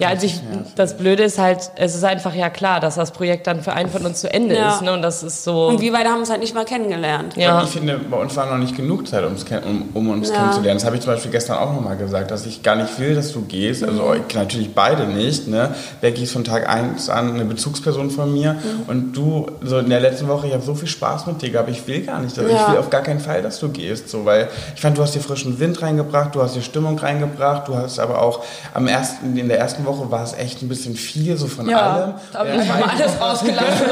Ja, 0.00 0.08
also 0.08 0.26
ich, 0.26 0.40
das 0.76 0.96
Blöde 0.96 1.22
ist 1.22 1.38
halt, 1.38 1.70
es 1.76 1.94
ist 1.94 2.02
einfach 2.04 2.34
ja 2.34 2.50
klar, 2.50 2.80
dass 2.80 2.96
das 2.96 3.12
Projekt 3.12 3.46
dann 3.46 3.62
für 3.62 3.72
einen 3.72 3.90
von 3.90 4.04
uns 4.04 4.20
zu 4.20 4.32
Ende 4.32 4.56
Ja. 4.56 4.74
ist. 4.74 4.82
Ne? 4.82 4.92
Und 4.92 5.02
das 5.02 5.22
ist 5.22 5.44
so... 5.44 5.68
Und 5.68 5.80
wir 5.80 5.92
beide 5.92 6.08
haben 6.08 6.20
uns 6.20 6.30
halt 6.30 6.40
nicht 6.40 6.54
mal 6.54 6.64
kennengelernt. 6.64 7.36
ja. 7.36 7.58
Und 7.58 7.64
ich 7.64 7.70
finde, 7.70 7.98
bei 7.98 8.16
uns 8.16 8.34
war 8.36 8.46
noch 8.46 8.58
nicht 8.58 8.76
genug 8.76 9.06
Zeit, 9.06 9.24
um's 9.24 9.44
um, 9.66 9.88
um 9.94 10.10
uns 10.10 10.30
Ja. 10.30 10.36
kennenzulernen. 10.36 10.78
Das 10.78 10.84
habe 10.86 10.96
ich 10.96 11.02
zum 11.02 11.12
Beispiel 11.12 11.30
gestern 11.30 11.58
auch 11.58 11.72
nochmal 11.72 11.96
gesagt, 11.96 12.30
dass 12.30 12.46
ich 12.46 12.62
gar 12.62 12.76
nicht 12.76 12.98
will, 12.98 13.14
dass 13.14 13.32
du 13.32 13.42
gehst. 13.42 13.84
Also 13.84 14.02
Mhm. 14.02 14.22
ich- 14.28 14.34
natürlich 14.34 14.74
beide 14.74 15.06
nicht. 15.06 15.46
Ne? 15.48 15.74
Becky 16.00 16.22
ist 16.24 16.32
von 16.32 16.44
Tag 16.44 16.68
1 16.68 17.10
an 17.10 17.34
eine 17.34 17.44
Bezugsperson 17.44 18.10
von 18.10 18.32
mir. 18.32 18.54
Mhm. 18.54 18.58
Und 18.88 19.12
du, 19.12 19.46
so 19.62 19.78
in 19.78 19.90
der 19.90 20.00
letzten 20.00 20.28
Woche, 20.28 20.46
ich 20.46 20.52
habe 20.54 20.62
so 20.62 20.74
viel 20.74 20.88
Spaß 20.88 21.26
mit 21.26 21.42
dir 21.42 21.50
gehabt. 21.50 21.68
Ich 21.68 21.86
will 21.86 22.00
gar 22.02 22.18
nicht. 22.20 22.38
Also 22.38 22.50
Ja. 22.50 22.62
Ich 22.66 22.72
will 22.72 22.78
auf 22.78 22.90
gar 22.90 23.02
keinen 23.02 23.20
Fall, 23.20 23.42
dass 23.42 23.60
du 23.60 23.68
gehst. 23.68 24.08
So, 24.08 24.24
weil 24.24 24.48
ich 24.74 24.80
fand, 24.80 24.96
du 24.96 25.02
hast 25.02 25.14
dir 25.14 25.20
frischen 25.20 25.58
Wind 25.60 25.82
reingebracht, 25.82 26.34
du 26.34 26.42
hast 26.42 26.56
die 26.56 26.62
Stimmung 26.62 26.98
reingebracht, 26.98 27.68
du 27.68 27.74
hast 27.76 27.98
aber 27.98 28.22
auch 28.22 28.40
am 28.72 28.86
ersten, 28.86 29.36
in 29.36 29.48
der 29.48 29.58
ersten 29.58 29.84
Woche 29.84 29.89
war 30.10 30.22
es 30.24 30.32
echt 30.34 30.62
ein 30.62 30.68
bisschen 30.68 30.94
viel, 30.94 31.36
so 31.36 31.46
von 31.46 31.66
allem. 31.72 32.14
da 32.32 32.38
habe 32.38 32.48
Ja, 32.50 32.54
ich 32.62 32.68
mal 32.68 32.82
alles 32.82 33.20
rausgelassen. 33.20 33.86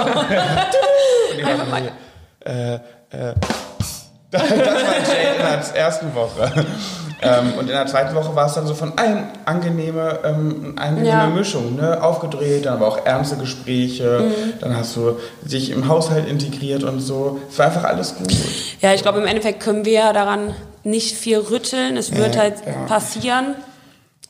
Äh, 2.45 2.75
äh, 2.75 2.79
das 4.31 4.43
war 4.43 4.49
Jade 4.51 5.37
in 5.37 5.43
der 5.73 5.77
ersten 5.77 6.15
Woche. 6.15 6.53
ähm, 7.23 7.53
und 7.55 7.63
in 7.63 7.69
der 7.75 7.87
zweiten 7.87 8.15
Woche 8.15 8.35
war 8.37 8.47
es 8.47 8.55
dann 8.55 8.67
so 8.67 8.75
von 8.75 8.93
allen 8.99 9.25
angenehme, 9.47 10.19
ähm, 10.25 10.75
angenehme 10.79 11.09
Ja. 11.09 11.27
Mischung, 11.27 11.77
ne? 11.77 12.03
Aufgedreht, 12.03 12.67
dann 12.67 12.75
aber 12.75 12.89
auch 12.89 13.05
ernste 13.07 13.37
Gespräche, 13.37 14.21
Mhm. 14.29 14.53
dann 14.61 14.77
hast 14.77 14.95
du 14.97 15.17
dich 15.43 15.71
im 15.71 15.89
Haushalt 15.89 16.29
integriert 16.29 16.85
und 16.85 17.01
so. 17.01 17.41
Es 17.51 17.59
war 17.59 17.67
einfach 17.67 17.85
alles 17.85 18.15
gut. 18.17 18.33
Ja, 18.81 18.93
ich 18.95 19.03
glaube, 19.03 19.19
im 19.21 19.27
Endeffekt 19.27 19.61
können 19.61 19.85
wir 19.85 19.93
ja 19.93 20.13
daran 20.13 20.55
nicht 20.85 21.17
viel 21.17 21.39
rütteln. 21.39 21.97
Es 21.97 22.15
wird 22.15 22.35
Ja, 22.37 22.43
halt 22.43 22.55
ja. 22.67 22.73
passieren. 22.87 23.55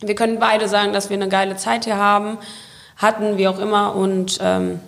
Wir 0.01 0.15
können 0.15 0.39
beide 0.39 0.69
sagen, 0.69 0.93
dass 0.93 1.11
wir 1.11 1.17
eine 1.17 1.29
geile 1.29 1.57
Zeit 1.57 1.85
hier 1.85 1.97
haben, 1.97 2.39
hatten, 2.97 3.37
wie 3.37 3.49
auch 3.49 3.59
immer. 3.59 3.95
Und 3.97 4.39
ähm, 4.43 4.81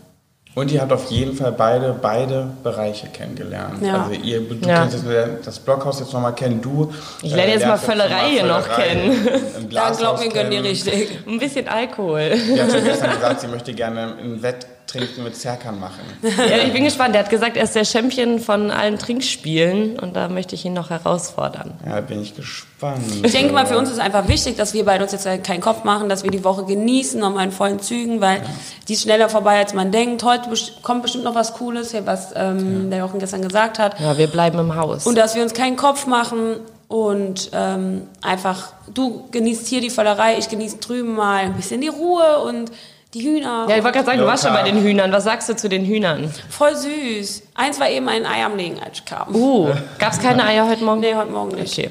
Und 0.55 0.71
ihr 0.71 0.81
habt 0.81 0.93
auf 0.93 1.11
jeden 1.11 1.37
Fall 1.37 1.53
beide, 1.53 1.97
beide 2.01 2.51
Bereiche 2.63 3.07
kennengelernt. 3.09 3.83
Ja. 3.85 4.03
Also 4.05 4.13
ihr, 4.21 4.41
du 4.41 4.55
Ja. 4.67 4.81
kennst 4.81 5.05
jetzt 5.05 5.47
das 5.47 5.59
Blockhaus 5.61 6.01
jetzt 6.01 6.13
nochmal 6.13 6.35
kennen, 6.35 6.61
du. 6.61 6.93
Ich 7.23 7.35
lerne 7.35 7.53
jetzt 7.53 7.67
mal 7.67 7.77
Völlerei 7.79 8.31
hier 8.31 8.45
noch 8.45 8.67
im 8.67 9.71
da 9.71 9.91
glaub 9.91 10.19
mir, 10.21 10.29
gönnen 10.29 10.51
die 10.51 10.57
kennen. 10.57 10.67
richtig. 10.67 11.19
Ein 11.27 11.39
bisschen 11.39 11.69
Alkohol. 11.69 12.33
Sie 12.37 12.61
hat 12.61 12.85
gestern 12.85 13.11
gesagt, 13.15 13.41
sie 13.41 13.47
möchte 13.49 13.73
gerne 13.75 14.15
ein 14.21 14.43
trinken 14.91 15.23
mit 15.23 15.37
Serkan 15.37 15.79
machen. 15.79 16.01
Ja, 16.23 16.59
ich 16.59 16.73
bin 16.73 16.85
gespannt. 16.85 17.15
Der 17.15 17.23
hat 17.23 17.31
gesagt, 17.31 17.57
er 17.57 17.65
ist 17.65 17.75
der 17.75 17.85
Champion 17.85 18.41
von 18.41 18.71
allen 18.71 18.99
Trinkspielen 18.99 19.99
und 19.99 20.17
da 20.17 20.29
möchte 20.29 20.55
ich 20.55 20.65
ihn 20.65 20.73
noch 20.73 20.91
herausfordern. 20.91 21.75
Ja, 21.87 22.01
bin 22.01 22.23
ich 22.23 22.35
gespannt. 22.35 23.05
Ich 23.23 23.33
denke 23.33 23.53
mal, 23.53 23.67
für 23.67 23.79
uns 23.79 23.91
ist 23.91 24.01
einfach 24.01 24.27
wichtig, 24.29 24.57
dass 24.57 24.75
wir 24.75 24.85
beide 24.85 25.05
uns 25.05 25.13
jetzt 25.13 25.27
keinen 25.45 25.61
Kopf 25.61 25.85
machen, 25.85 26.09
dass 26.09 26.25
wir 26.25 26.31
die 26.31 26.45
Woche 26.45 26.65
genießen, 26.65 27.21
nochmal 27.21 27.45
in 27.45 27.53
vollen 27.53 27.81
Zügen, 27.81 28.21
weil 28.21 28.43
die 28.89 28.95
ist 28.95 29.03
schneller 29.03 29.29
vorbei, 29.29 29.59
als 29.59 29.75
man 29.75 29.93
denkt. 29.93 30.23
Heute 30.25 30.51
kommt 30.83 31.03
bestimmt 31.03 31.25
noch 31.25 31.35
was 31.35 31.55
Cooles, 31.55 31.91
hier, 31.93 32.07
was 32.07 32.33
ähm, 32.35 32.91
der 32.91 33.01
Jochen 33.01 33.21
gestern 33.21 33.43
gesagt 33.43 33.79
hat. 33.79 33.99
Ja, 34.01 34.17
wir 34.19 34.27
bleiben 34.27 34.59
im 34.59 34.75
Haus. 34.75 35.07
Und 35.07 35.17
dass 35.17 35.35
wir 35.35 35.43
uns 35.43 35.55
keinen 35.55 35.77
Kopf 35.77 36.07
machen 36.07 36.57
und 36.89 37.51
ähm, 37.53 38.09
einfach, 38.23 38.73
du 38.93 39.29
genießt 39.31 39.69
hier 39.69 39.81
die 39.81 39.91
Völlerei, 39.91 40.39
ich 40.39 40.49
genieße 40.49 40.79
drüben 40.79 41.15
mal 41.15 41.45
ein 41.45 41.55
bisschen 41.55 41.81
die 41.81 41.89
Ruhe 41.89 42.39
und 42.45 42.73
die 43.15 43.23
Hühner. 43.23 43.67
ja, 43.69 43.77
ich 43.77 43.83
wollte 43.83 43.99
gerade 43.99 44.07
sagen, 44.07 44.19
du 44.19 44.27
warst 44.27 44.45
schon 44.45 44.53
bei 44.53 44.63
den 44.63 44.83
Hühnern. 44.83 45.11
Was 45.13 45.25
sagst 45.25 45.49
du 45.49 45.57
zu 45.57 45.69
den 45.69 45.85
Hühnern? 45.85 46.33
Voll 46.49 46.77
süß. 46.77 47.43
Eins 47.55 47.81
war 47.81 47.89
eben 47.89 48.09
ein 48.09 48.25
Ei 48.25 48.45
am 48.45 48.57
Legen, 48.57 48.81
als 48.81 48.99
ich 48.99 49.05
kam. 49.05 49.35
Uh, 49.35 49.71
gab's 49.99 50.21
keine 50.21 50.45
Eier 50.45 50.69
heute 50.69 50.85
Morgen? 50.85 51.01
Nee, 51.01 51.15
heute 51.15 51.31
Morgen 51.31 51.57
nicht. 51.57 51.77
Okay. 51.79 51.91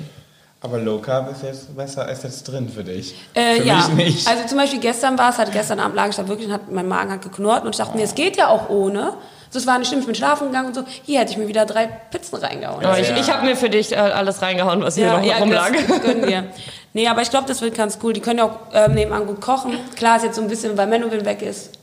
Aber 0.62 0.78
Low 0.78 1.00
Carb 1.00 1.32
ist 1.32 1.44
jetzt 1.44 1.76
besser 1.76 2.06
als 2.06 2.24
jetzt 2.24 2.44
drin 2.44 2.68
für 2.68 2.84
dich. 2.84 3.16
Äh, 3.34 3.56
für 3.56 3.64
ja, 3.64 3.88
mich 3.96 4.06
nicht. 4.06 4.28
also 4.28 4.46
zum 4.46 4.58
Beispiel 4.58 4.80
gestern 4.80 5.18
war 5.18 5.30
es, 5.30 5.38
halt 5.38 5.52
gestern 5.54 5.80
Abend 5.80 5.96
lag 5.96 6.10
ich 6.10 6.18
da 6.18 6.28
wirklich 6.28 6.48
und 6.48 6.54
hat, 6.54 6.70
mein 6.70 6.88
Magen 6.88 7.12
hat 7.12 7.22
geknurrt 7.22 7.64
und 7.64 7.70
ich 7.70 7.78
dachte 7.78 7.96
mir, 7.96 8.04
es 8.04 8.14
geht 8.14 8.36
ja 8.36 8.50
auch 8.50 8.70
ohne. 8.70 9.14
Das 9.52 9.66
war 9.66 9.80
nicht 9.80 9.88
schlimm, 9.88 10.02
ich 10.02 10.06
bin 10.06 10.16
schlafen 10.16 10.48
gegangen 10.48 10.68
und 10.68 10.76
so. 10.76 10.84
Hier 11.04 11.20
hätte 11.22 11.32
ich 11.32 11.38
mir 11.38 11.48
wieder 11.48 11.66
drei 11.66 11.88
Pizzen 11.88 12.36
reingehauen. 12.38 12.86
Aber 12.86 13.00
ich 13.00 13.10
Ja. 13.10 13.18
ich 13.18 13.32
habe 13.34 13.46
mir 13.46 13.56
für 13.56 13.70
dich 13.70 13.92
äh, 13.94 13.96
alles 13.96 14.42
reingehauen, 14.42 14.82
was 14.84 14.96
hier 14.96 15.12
noch 15.12 15.24
rumlag. 15.42 15.72
Das, 15.88 16.02
können 16.02 16.28
wir. 16.28 16.44
Nee, 16.94 17.08
aber 17.08 17.22
ich 17.22 17.30
glaube, 17.30 17.48
das 17.48 17.62
wird 17.62 17.76
ganz 17.76 18.00
cool. 18.02 18.14
Die 18.14 18.20
können 18.20 18.40
ja 18.40 18.46
auch 18.46 18.58
ähm, 18.74 18.94
nebenan 18.96 19.28
gut 19.28 19.42
kochen. 19.42 19.74
Klar 19.96 20.18
ist 20.18 20.24
jetzt 20.24 20.36
so 20.38 20.42
ein 20.42 20.48
bisschen, 20.48 20.76
weil 20.76 20.88
Menowin 20.88 21.24
weg 21.24 21.44
ist, 21.44 21.74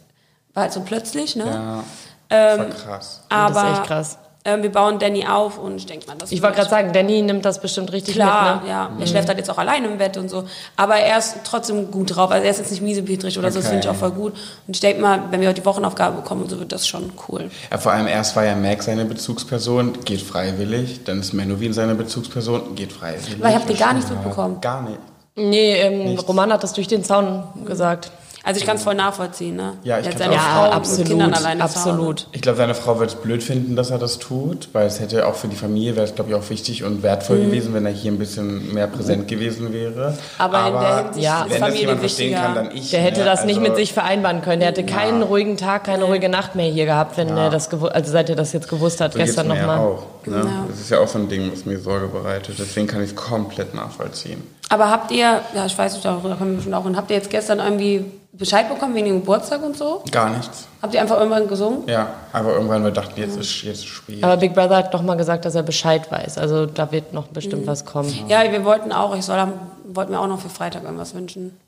war 0.52 0.64
halt 0.64 0.72
so 0.72 0.80
plötzlich, 0.80 1.36
ne? 1.36 1.44
ja, 1.44 1.84
das 2.28 2.58
war 2.58 2.64
Ähm, 2.66 2.72
krass. 2.74 3.22
aber 3.28 3.54
Das 3.54 3.62
ist 3.62 3.78
echt 3.78 3.86
krass. 3.86 4.18
Ähm, 4.46 4.62
wir 4.62 4.70
bauen 4.70 4.98
Danny 4.98 5.26
auf 5.26 5.58
und 5.58 5.76
ich 5.76 5.86
denke 5.86 6.06
mal, 6.06 6.14
das 6.16 6.30
Ich 6.30 6.40
wollte 6.40 6.56
gerade 6.56 6.70
sagen, 6.70 6.92
Danny 6.92 7.20
nimmt 7.20 7.44
das 7.44 7.60
bestimmt 7.60 7.92
richtig 7.92 8.14
Klar, 8.14 8.56
mit, 8.56 8.64
ne? 8.64 8.70
ja. 8.70 8.90
Er 8.98 9.06
schläft 9.06 9.26
halt 9.28 9.38
jetzt 9.38 9.50
auch 9.50 9.58
alleine 9.58 9.88
im 9.88 9.98
Bett 9.98 10.16
und 10.16 10.30
so. 10.30 10.44
Aber 10.76 10.94
er 10.96 11.18
ist 11.18 11.38
trotzdem 11.44 11.90
gut 11.90 12.14
drauf. 12.14 12.30
Also 12.30 12.44
er 12.44 12.50
ist 12.50 12.58
jetzt 12.58 12.70
nicht 12.70 12.82
miesepetrig 12.82 13.38
oder 13.38 13.50
so, 13.50 13.58
das 13.58 13.66
Okay. 13.66 13.74
finde 13.74 13.88
ich 13.88 13.90
auch 13.94 13.98
voll 13.98 14.12
gut. 14.12 14.32
Und 14.66 14.74
ich 14.76 14.80
denke 14.80 15.02
mal, 15.02 15.20
wenn 15.30 15.40
wir 15.40 15.48
heute 15.48 15.60
die 15.60 15.66
Wochenaufgabe 15.66 16.16
bekommen 16.22 16.42
und 16.44 16.50
so, 16.50 16.58
wird 16.60 16.70
das 16.72 16.86
schon 16.86 17.10
cool. 17.28 17.50
Ja, 17.70 17.78
vor 17.78 17.90
allem 17.92 18.06
erst 18.06 18.36
war 18.36 18.44
ja 18.44 18.54
Mac 18.54 18.82
seine 18.82 19.04
Bezugsperson, 19.04 20.04
geht 20.04 20.20
freiwillig. 20.22 21.02
Dann 21.04 21.20
ist 21.20 21.32
Menowin 21.32 21.72
seine 21.72 21.94
Bezugsperson, 21.96 22.74
geht 22.76 22.92
freiwillig. 22.92 23.42
Weil 23.42 23.54
habt 23.54 23.68
ihr 23.68 23.76
gar 23.76 23.94
nichts 23.94 24.08
mitbekommen? 24.10 24.60
Gar 24.60 24.82
nicht. 24.82 24.98
Nee, 25.38 25.74
ähm, 25.74 26.18
Roman 26.20 26.52
hat 26.52 26.62
das 26.62 26.72
durch 26.72 26.88
den 26.88 27.04
Zaun 27.04 27.42
gesagt. 27.66 28.10
Also 28.46 28.60
ich 28.60 28.66
kann 28.66 28.76
es 28.76 28.84
voll 28.84 28.94
nachvollziehen, 28.94 29.56
ne? 29.56 29.72
Ja, 29.82 29.98
ich 29.98 30.04
kann's 30.06 30.18
seine 30.20 30.36
auch. 30.36 30.38
Frau 30.40 30.70
Ja, 30.70 30.78
mit 30.78 31.06
Kindern 31.08 31.32
absolut, 31.32 31.36
alleine 31.46 31.64
absolut. 31.64 32.28
Ich 32.30 32.42
glaube, 32.42 32.56
seine 32.58 32.74
Frau 32.76 33.00
wird 33.00 33.10
es 33.10 33.16
blöd 33.16 33.42
finden, 33.42 33.74
dass 33.74 33.90
er 33.90 33.98
das 33.98 34.20
tut, 34.20 34.68
weil 34.72 34.86
es 34.86 35.00
hätte 35.00 35.26
auch 35.26 35.34
für 35.34 35.48
die 35.48 35.56
Familie, 35.56 35.96
wäre 35.96 36.06
es, 36.06 36.14
glaube 36.14 36.30
ich, 36.30 36.36
auch 36.36 36.48
wichtig 36.48 36.84
und 36.84 37.02
wertvoll 37.02 37.38
Mhm. 37.38 37.46
gewesen, 37.46 37.74
wenn 37.74 37.84
er 37.86 37.92
hier 37.92 38.12
ein 38.12 38.18
bisschen 38.20 38.72
mehr 38.72 38.86
präsent 38.86 39.26
gewesen 39.26 39.72
wäre. 39.72 40.16
Aber 40.38 40.66
in 40.68 40.72
der 40.74 40.96
Hinsicht 41.06 41.24
ja, 41.24 41.42
ist 41.42 41.44
wenn 41.44 41.50
das 41.50 41.58
Familie 41.58 41.80
jemand 41.80 41.98
verstehen 42.00 42.34
kann, 42.36 42.54
dann 42.54 42.70
ich. 42.72 42.90
Der 42.90 43.00
hätte 43.00 43.18
ne? 43.18 43.24
das 43.26 43.44
nicht 43.44 43.58
Also, 43.58 43.68
mit 43.68 43.76
sich 43.76 43.92
vereinbaren 43.92 44.42
können. 44.42 44.60
Der 44.60 44.68
hätte 44.68 44.84
keinen 44.84 45.22
ruhigen 45.24 45.56
Tag, 45.56 45.82
keine 45.82 46.04
ruhige 46.04 46.28
Nacht 46.28 46.54
mehr 46.54 46.70
hier 46.70 46.84
gehabt, 46.86 47.16
wenn 47.16 47.36
er 47.36 47.50
das 47.50 47.68
also 47.72 48.12
seit 48.12 48.30
er 48.30 48.36
das 48.36 48.52
jetzt 48.52 48.68
gewusst 48.68 49.00
hat, 49.00 49.14
so 49.14 49.18
gestern 49.18 49.48
ja 49.48 49.54
nochmal. 49.56 49.78
auch. 49.80 50.02
Ne? 50.24 50.40
Genau. 50.42 50.50
Das 50.68 50.78
ist 50.80 50.90
ja 50.90 51.00
auch 51.00 51.08
so 51.08 51.18
ein 51.18 51.28
Ding, 51.28 51.50
was 51.52 51.64
mir 51.66 51.80
Sorge 51.80 52.06
bereitet. 52.06 52.56
Deswegen 52.58 52.86
kann 52.86 53.02
ich 53.02 53.10
es 53.10 53.16
komplett 53.16 53.74
nachvollziehen. 53.74 54.42
Aber 54.68 54.90
habt 54.90 55.10
ihr, 55.12 55.40
ja, 55.54 55.66
ich 55.66 55.76
weiß 55.76 55.94
nicht, 55.94 56.04
darüber 56.04 56.34
können 56.36 56.56
wir 56.56 56.62
schon 56.62 56.74
auch, 56.74 56.84
und 56.84 56.96
habt 56.96 57.10
ihr 57.10 57.16
jetzt 57.16 57.30
gestern 57.30 57.60
irgendwie 57.60 58.04
Bescheid 58.38 58.68
bekommen 58.68 58.94
wegen 58.94 59.06
dem 59.06 59.20
Geburtstag 59.20 59.62
und 59.62 59.76
so? 59.76 60.02
Gar 60.10 60.30
nichts. 60.30 60.66
Habt 60.82 60.92
ihr 60.94 61.00
einfach 61.00 61.16
irgendwann 61.16 61.48
gesungen? 61.48 61.86
Ja, 61.88 62.08
aber 62.32 62.52
irgendwann 62.54 62.84
wir 62.84 62.90
dachten, 62.90 63.18
jetzt 63.20 63.36
ist 63.36 63.62
jetzt 63.62 63.78
ist 63.80 63.86
spät. 63.86 64.22
Aber 64.22 64.36
Big 64.36 64.54
Brother 64.54 64.76
hat 64.76 64.92
doch 64.92 65.02
mal 65.02 65.16
gesagt, 65.16 65.44
dass 65.44 65.54
er 65.54 65.62
Bescheid 65.62 66.10
weiß. 66.10 66.36
Also 66.38 66.66
da 66.66 66.90
wird 66.92 67.12
noch 67.12 67.28
bestimmt 67.28 67.62
Mhm. 67.62 67.66
was 67.68 67.84
kommen. 67.84 68.12
Ja, 68.28 68.42
wir 68.50 68.64
wollten 68.64 68.92
auch, 68.92 69.16
ich 69.16 69.24
soll, 69.24 69.42
wollten 69.88 70.12
mir 70.12 70.20
auch 70.20 70.26
noch 70.26 70.40
für 70.40 70.48
Freitag 70.50 70.82
irgendwas 70.84 71.14
wünschen. 71.14 71.58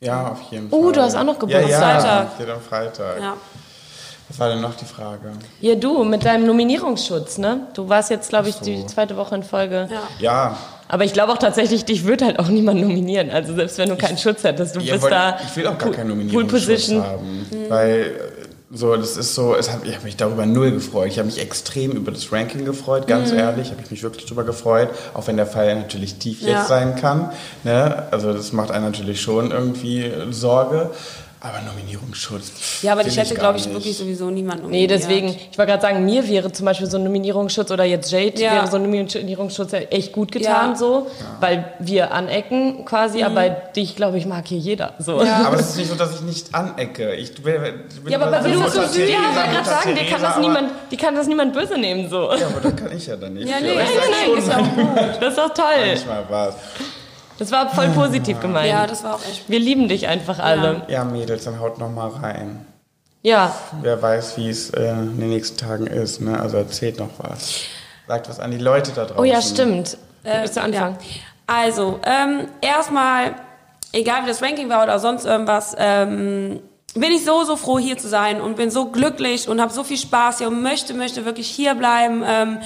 ja, 0.00 0.28
auf 0.32 0.42
jeden 0.50 0.68
Fall. 0.68 0.78
Oh, 0.78 0.90
du 0.90 1.00
hast 1.00 1.14
auch 1.14 1.24
noch 1.24 1.34
Ja, 1.34 1.40
Geburtstag. 1.40 1.70
ja, 1.70 2.00
Freitag. 2.00 2.38
Geht 2.38 2.50
am 2.50 2.60
Freitag. 2.60 3.20
Ja. 3.20 3.34
Was 4.28 4.40
war 4.40 4.48
denn 4.48 4.60
noch 4.60 4.74
die 4.74 4.84
Frage? 4.84 5.30
Hier 5.60 5.78
du 5.78 6.02
mit 6.02 6.24
deinem 6.24 6.46
Nominierungsschutz, 6.46 7.38
ne? 7.38 7.60
Du 7.74 7.88
warst 7.88 8.10
jetzt, 8.10 8.28
glaube 8.28 8.48
ich, 8.48 8.56
so. 8.56 8.64
die 8.64 8.84
zweite 8.86 9.16
Woche 9.16 9.36
in 9.36 9.44
Folge. 9.44 9.88
Ja. 9.90 10.00
Ja, 10.18 10.56
Aber 10.88 11.04
ich 11.04 11.12
glaube 11.12 11.32
auch 11.32 11.38
tatsächlich, 11.38 11.84
dich 11.84 12.06
wird 12.06 12.22
halt 12.22 12.38
auch 12.38 12.48
niemand 12.48 12.80
nominieren. 12.80 13.30
Also 13.30 13.54
selbst 13.54 13.78
wenn 13.78 13.88
du 13.88 13.96
keinen 13.96 14.18
Schutz 14.18 14.44
hättest, 14.44 14.76
du 14.76 14.80
Ja, 14.80 14.92
bist 14.94 15.02
wollt- 15.02 15.12
da. 15.12 15.38
Ich 15.44 15.56
will 15.56 15.66
auch 15.66 15.78
gar 15.78 15.88
Pool- 15.88 15.96
keine 15.96 16.10
Pool 16.10 16.18
Nominierungsschutz 16.24 16.90
haben, 16.92 17.46
weil 17.68 18.00
äh, 18.00 18.46
so 18.72 18.94
das 18.96 19.16
ist 19.16 19.34
so, 19.34 19.54
es 19.54 19.70
hat, 19.70 19.80
ich 19.84 19.94
habe 19.94 20.04
mich 20.04 20.16
darüber 20.16 20.44
null 20.46 20.70
gefreut. 20.72 21.08
Ich 21.08 21.18
habe 21.18 21.26
mich 21.26 21.40
extrem 21.40 21.92
über 21.92 22.10
das 22.12 22.30
Ranking 22.32 22.64
gefreut, 22.64 23.06
ganz 23.06 23.30
Mhm. 23.32 23.38
ehrlich, 23.38 23.70
habe 23.70 23.80
ich 23.84 23.90
mich 23.90 24.02
wirklich 24.02 24.24
darüber 24.26 24.44
gefreut, 24.44 24.88
auch 25.14 25.26
wenn 25.26 25.36
der 25.36 25.46
Fall 25.46 25.74
natürlich 25.76 26.16
tief 26.16 26.42
Ja. 26.42 26.58
jetzt 26.58 26.68
sein 26.68 26.96
kann. 26.96 27.30
Ne? 27.64 28.04
Also 28.10 28.32
das 28.32 28.52
macht 28.52 28.70
einen 28.70 28.84
natürlich 28.84 29.20
schon 29.20 29.50
irgendwie 29.50 30.10
Sorge. 30.30 30.90
Aber 31.48 31.60
Nominierungsschutz. 31.62 32.82
Ja, 32.82 32.92
aber 32.92 33.06
ich 33.06 33.16
hätte, 33.16 33.34
glaube 33.34 33.58
ich, 33.58 33.66
nicht. 33.66 33.74
wirklich 33.74 33.96
sowieso 33.96 34.30
niemand 34.30 34.60
Nee, 34.62 34.86
nominiert. 34.86 34.90
deswegen, 34.90 35.28
ich 35.28 35.56
wollte 35.58 35.70
gerade 35.72 35.82
sagen, 35.82 36.04
mir 36.04 36.26
wäre 36.28 36.50
zum 36.50 36.66
Beispiel 36.66 36.86
so 36.88 36.96
ein 36.96 37.04
Nominierungsschutz 37.04 37.70
oder 37.70 37.84
jetzt 37.84 38.10
Jade 38.10 38.40
Ja. 38.40 38.52
wäre 38.54 38.66
so 38.66 38.76
ein 38.76 38.82
Nominierungsschutz 38.82 39.72
echt 39.90 40.12
gut 40.12 40.32
getan, 40.32 40.70
Ja. 40.70 40.76
so, 40.76 41.06
weil 41.40 41.72
wir 41.78 42.12
anecken 42.12 42.84
quasi, 42.84 43.22
aber 43.22 43.48
dich, 43.50 43.94
glaube 43.96 44.18
ich, 44.18 44.26
mag 44.26 44.46
hier 44.48 44.58
jeder. 44.58 44.94
So. 44.98 45.20
Aber 45.20 45.56
es 45.60 45.70
ist 45.70 45.76
nicht 45.76 45.88
so, 45.90 45.94
dass 45.94 46.14
ich 46.16 46.22
nicht 46.22 46.54
anecke. 46.54 47.14
Ich 47.14 47.34
bin, 47.34 47.54
ich 47.90 48.00
bin 48.02 48.12
Ja, 48.12 48.20
aber 48.20 48.32
weil 48.32 48.50
du 48.52 48.58
so 48.58 48.80
süß- 48.80 48.98
Ja, 48.98 49.04
ich 49.06 49.52
gerade 49.52 49.64
sagen, 49.68 49.94
die 50.00 50.06
kann, 50.10 50.22
das 50.22 50.38
niemand, 50.38 50.70
die 50.90 50.96
kann 50.96 51.14
das 51.14 51.26
niemand 51.26 51.52
böse 51.52 51.78
nehmen, 51.78 52.08
so. 52.10 52.22
Ja, 52.32 52.46
aber 52.48 52.60
das 52.62 52.76
kann 52.76 52.96
ich 52.96 53.06
ja 53.06 53.16
dann 53.16 53.34
nicht. 53.34 53.48
Ja, 53.48 53.56
nee, 53.60 53.68
nein, 53.74 53.86
nein, 54.28 54.38
ist 54.38 54.48
ja 54.48 54.56
auch 54.56 54.74
gut. 54.74 55.22
Das 55.22 55.28
ist 55.30 55.38
doch 55.38 55.54
toll. 55.54 55.64
manchmal 55.86 56.24
was. 56.28 56.54
Das 57.38 57.52
war 57.52 57.68
voll 57.68 57.88
positiv 57.90 58.40
gemeint. 58.40 58.68
Ja, 58.68 58.86
das 58.86 59.04
war 59.04 59.14
auch 59.14 59.24
echt. 59.24 59.48
Wir 59.48 59.58
lieben 59.58 59.88
dich 59.88 60.06
einfach 60.08 60.38
alle. 60.38 60.82
Ja, 60.88 61.04
Mädels, 61.04 61.44
dann 61.44 61.60
haut 61.60 61.78
noch 61.78 61.90
mal 61.90 62.08
rein. 62.08 62.64
Ja, 63.22 63.54
Wer 63.82 64.00
weiß, 64.00 64.36
wie 64.36 64.48
es 64.48 64.70
äh, 64.70 64.88
in 64.90 65.18
den 65.18 65.30
nächsten 65.30 65.56
Tagen 65.56 65.86
ist. 65.86 66.20
Ne? 66.20 66.38
Also 66.38 66.58
erzählt 66.58 66.98
noch 66.98 67.10
was. 67.18 67.62
Sagt 68.06 68.28
was 68.28 68.38
an 68.38 68.52
die 68.52 68.58
Leute 68.58 68.92
da 68.92 69.04
draußen. 69.04 69.18
oh 69.18 69.24
ja, 69.24 69.42
stimmt. 69.42 69.98
Äh, 70.22 70.42
Willst 70.42 70.56
du 70.56 70.62
anfangen? 70.62 70.96
Ja. 71.00 71.08
Also, 71.48 71.98
ähm, 72.04 72.48
erstmal, 72.60 73.34
egal 73.92 74.22
wie 74.22 74.28
das 74.28 74.42
Ranking 74.42 74.68
war 74.68 74.82
oder 74.84 74.98
sonst 75.00 75.24
irgendwas, 75.24 75.74
ähm, 75.78 76.60
bin 76.94 77.12
ich 77.12 77.24
so, 77.24 77.44
so 77.44 77.56
froh 77.56 77.78
hier 77.78 77.98
zu 77.98 78.08
sein 78.08 78.40
und 78.40 78.56
bin 78.56 78.70
so 78.70 78.86
glücklich 78.86 79.48
und 79.48 79.60
habe 79.60 79.72
so 79.72 79.84
viel 79.84 79.98
Spaß 79.98 80.38
hier 80.38 80.48
und 80.48 80.62
möchte, 80.62 80.94
möchte 80.94 81.24
wirklich 81.24 81.48
hier 81.48 81.74
bleiben. 81.74 82.22
Ähm, 82.26 82.58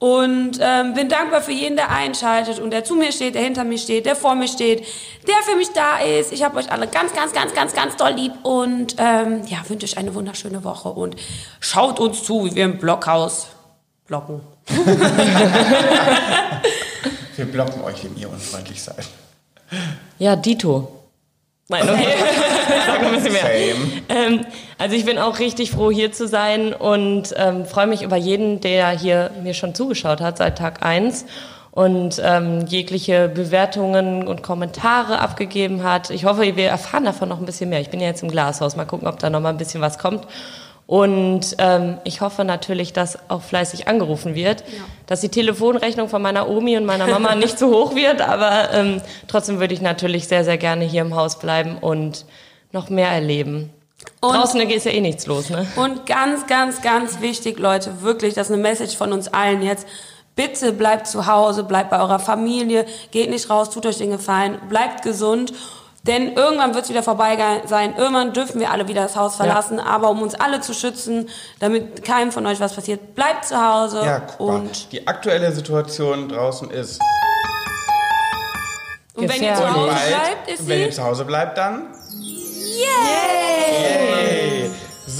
und 0.00 0.52
ähm, 0.60 0.94
bin 0.94 1.08
dankbar 1.10 1.42
für 1.42 1.52
jeden, 1.52 1.76
der 1.76 1.90
einschaltet 1.90 2.58
und 2.58 2.70
der 2.70 2.84
zu 2.84 2.96
mir 2.96 3.12
steht, 3.12 3.34
der 3.34 3.42
hinter 3.42 3.64
mir 3.64 3.76
steht, 3.76 4.06
der 4.06 4.16
vor 4.16 4.34
mir 4.34 4.48
steht, 4.48 4.80
der 5.28 5.36
für 5.44 5.56
mich 5.56 5.68
da 5.74 5.98
ist. 5.98 6.32
Ich 6.32 6.42
habe 6.42 6.58
euch 6.58 6.72
alle 6.72 6.88
ganz, 6.88 7.14
ganz, 7.14 7.34
ganz, 7.34 7.54
ganz, 7.54 7.74
ganz 7.74 7.96
doll 7.96 8.12
lieb 8.14 8.32
und 8.42 8.96
ähm, 8.96 9.42
ja, 9.46 9.58
wünsche 9.68 9.84
euch 9.84 9.98
eine 9.98 10.14
wunderschöne 10.14 10.64
Woche 10.64 10.88
und 10.88 11.16
schaut 11.60 12.00
uns 12.00 12.24
zu, 12.24 12.46
wie 12.46 12.54
wir 12.54 12.64
im 12.64 12.78
Blockhaus 12.78 13.48
blocken. 14.06 14.40
Wir 17.36 17.46
blocken 17.46 17.82
euch, 17.84 18.04
wenn 18.04 18.16
ihr 18.18 18.28
unfreundlich 18.28 18.82
seid. 18.82 19.06
Ja, 20.18 20.36
Dito. 20.36 20.92
Nein, 21.68 21.88
okay. 21.88 22.06
Sag 22.86 23.02
noch 23.02 23.08
ein 23.08 23.14
bisschen 23.14 23.32
mehr. 23.32 23.42
Same. 23.42 24.02
Ähm, 24.08 24.46
also 24.78 24.96
ich 24.96 25.04
bin 25.04 25.18
auch 25.18 25.38
richtig 25.38 25.70
froh, 25.70 25.90
hier 25.90 26.12
zu 26.12 26.26
sein 26.26 26.72
und 26.72 27.34
ähm, 27.36 27.66
freue 27.66 27.86
mich 27.86 28.02
über 28.02 28.16
jeden, 28.16 28.60
der 28.60 28.90
hier 28.90 29.30
mir 29.42 29.54
schon 29.54 29.74
zugeschaut 29.74 30.20
hat 30.20 30.38
seit 30.38 30.58
Tag 30.58 30.84
eins 30.84 31.26
und 31.72 32.20
ähm, 32.24 32.66
jegliche 32.66 33.28
Bewertungen 33.28 34.26
und 34.26 34.42
Kommentare 34.42 35.20
abgegeben 35.20 35.84
hat. 35.84 36.10
Ich 36.10 36.24
hoffe, 36.24 36.56
wir 36.56 36.68
erfahren 36.68 37.04
davon 37.04 37.28
noch 37.28 37.38
ein 37.38 37.46
bisschen 37.46 37.70
mehr. 37.70 37.80
Ich 37.80 37.90
bin 37.90 38.00
ja 38.00 38.08
jetzt 38.08 38.22
im 38.22 38.30
Glashaus. 38.30 38.76
Mal 38.76 38.86
gucken, 38.86 39.06
ob 39.06 39.18
da 39.18 39.30
noch 39.30 39.40
mal 39.40 39.50
ein 39.50 39.58
bisschen 39.58 39.80
was 39.80 39.98
kommt. 39.98 40.26
Und 40.90 41.54
ähm, 41.58 41.98
ich 42.02 42.20
hoffe 42.20 42.44
natürlich, 42.44 42.92
dass 42.92 43.30
auch 43.30 43.42
fleißig 43.42 43.86
angerufen 43.86 44.34
wird, 44.34 44.64
dass 45.06 45.20
die 45.20 45.28
Telefonrechnung 45.28 46.08
von 46.08 46.20
meiner 46.20 46.48
Omi 46.48 46.76
und 46.76 46.84
meiner 46.84 47.06
Mama 47.06 47.36
nicht 47.36 47.60
so 47.60 47.68
hoch 47.68 47.94
wird, 47.94 48.20
aber 48.20 48.72
ähm, 48.72 49.00
trotzdem 49.28 49.60
würde 49.60 49.72
ich 49.72 49.82
natürlich 49.82 50.26
sehr, 50.26 50.42
sehr 50.42 50.58
gerne 50.58 50.84
hier 50.84 51.02
im 51.02 51.14
Haus 51.14 51.38
bleiben 51.38 51.78
und 51.80 52.24
noch 52.72 52.88
mehr 52.90 53.08
erleben. 53.08 53.72
Und- 54.20 54.34
Draußen 54.34 54.60
ist 54.60 54.86
ja 54.86 54.92
eh 54.92 55.00
nichts 55.00 55.26
los, 55.26 55.50
ne? 55.50 55.66
Und 55.76 56.06
ganz, 56.06 56.46
ganz, 56.46 56.80
ganz 56.82 57.20
wichtig, 57.20 57.58
Leute, 57.58 58.02
wirklich, 58.02 58.34
das 58.34 58.48
ist 58.48 58.52
eine 58.54 58.62
Message 58.62 58.96
von 58.96 59.12
uns 59.12 59.28
allen 59.28 59.62
jetzt. 59.62 59.86
Bitte 60.36 60.72
bleibt 60.72 61.06
zu 61.06 61.26
Hause, 61.26 61.64
bleibt 61.64 61.90
bei 61.90 61.98
eurer 62.00 62.18
Familie, 62.18 62.86
geht 63.10 63.28
nicht 63.30 63.50
raus, 63.50 63.68
tut 63.70 63.84
euch 63.84 63.98
den 63.98 64.10
Gefallen, 64.10 64.58
bleibt 64.68 65.02
gesund. 65.02 65.52
Denn 66.04 66.32
irgendwann 66.32 66.72
wird 66.72 66.84
es 66.84 66.90
wieder 66.90 67.02
vorbei 67.02 67.36
sein. 67.66 67.94
Irgendwann 67.94 68.32
dürfen 68.32 68.58
wir 68.58 68.70
alle 68.70 68.88
wieder 68.88 69.02
das 69.02 69.16
Haus 69.16 69.36
verlassen. 69.36 69.78
Aber 69.78 70.08
um 70.08 70.22
uns 70.22 70.34
alle 70.34 70.62
zu 70.62 70.72
schützen, 70.72 71.28
damit 71.58 72.04
keinem 72.04 72.32
von 72.32 72.46
euch 72.46 72.58
was 72.58 72.74
passiert, 72.74 73.14
bleibt 73.14 73.44
zu 73.44 73.60
Hause. 73.62 74.00
Ja, 74.02 74.20
guck 74.20 74.46
mal. 74.48 74.54
und, 74.60 74.92
Die 74.92 75.06
aktuelle 75.06 75.52
Situation 75.52 76.30
draußen 76.30 76.70
ist. 76.70 76.98
und 79.14 79.28
wenn 79.28 79.42
ihr 79.42 79.54
zu. 79.54 79.74
Hause 79.74 79.90
bleibt, 80.08 80.50
ist 80.50 80.68
wenn 80.68 80.78
sie. 80.78 80.84
ihr 80.84 80.90
zu 80.90 81.04
Hause 81.04 81.24
bleibt, 81.26 81.58
dann. 81.58 81.88
Yay! 82.70 82.86
Yay! 82.86 84.39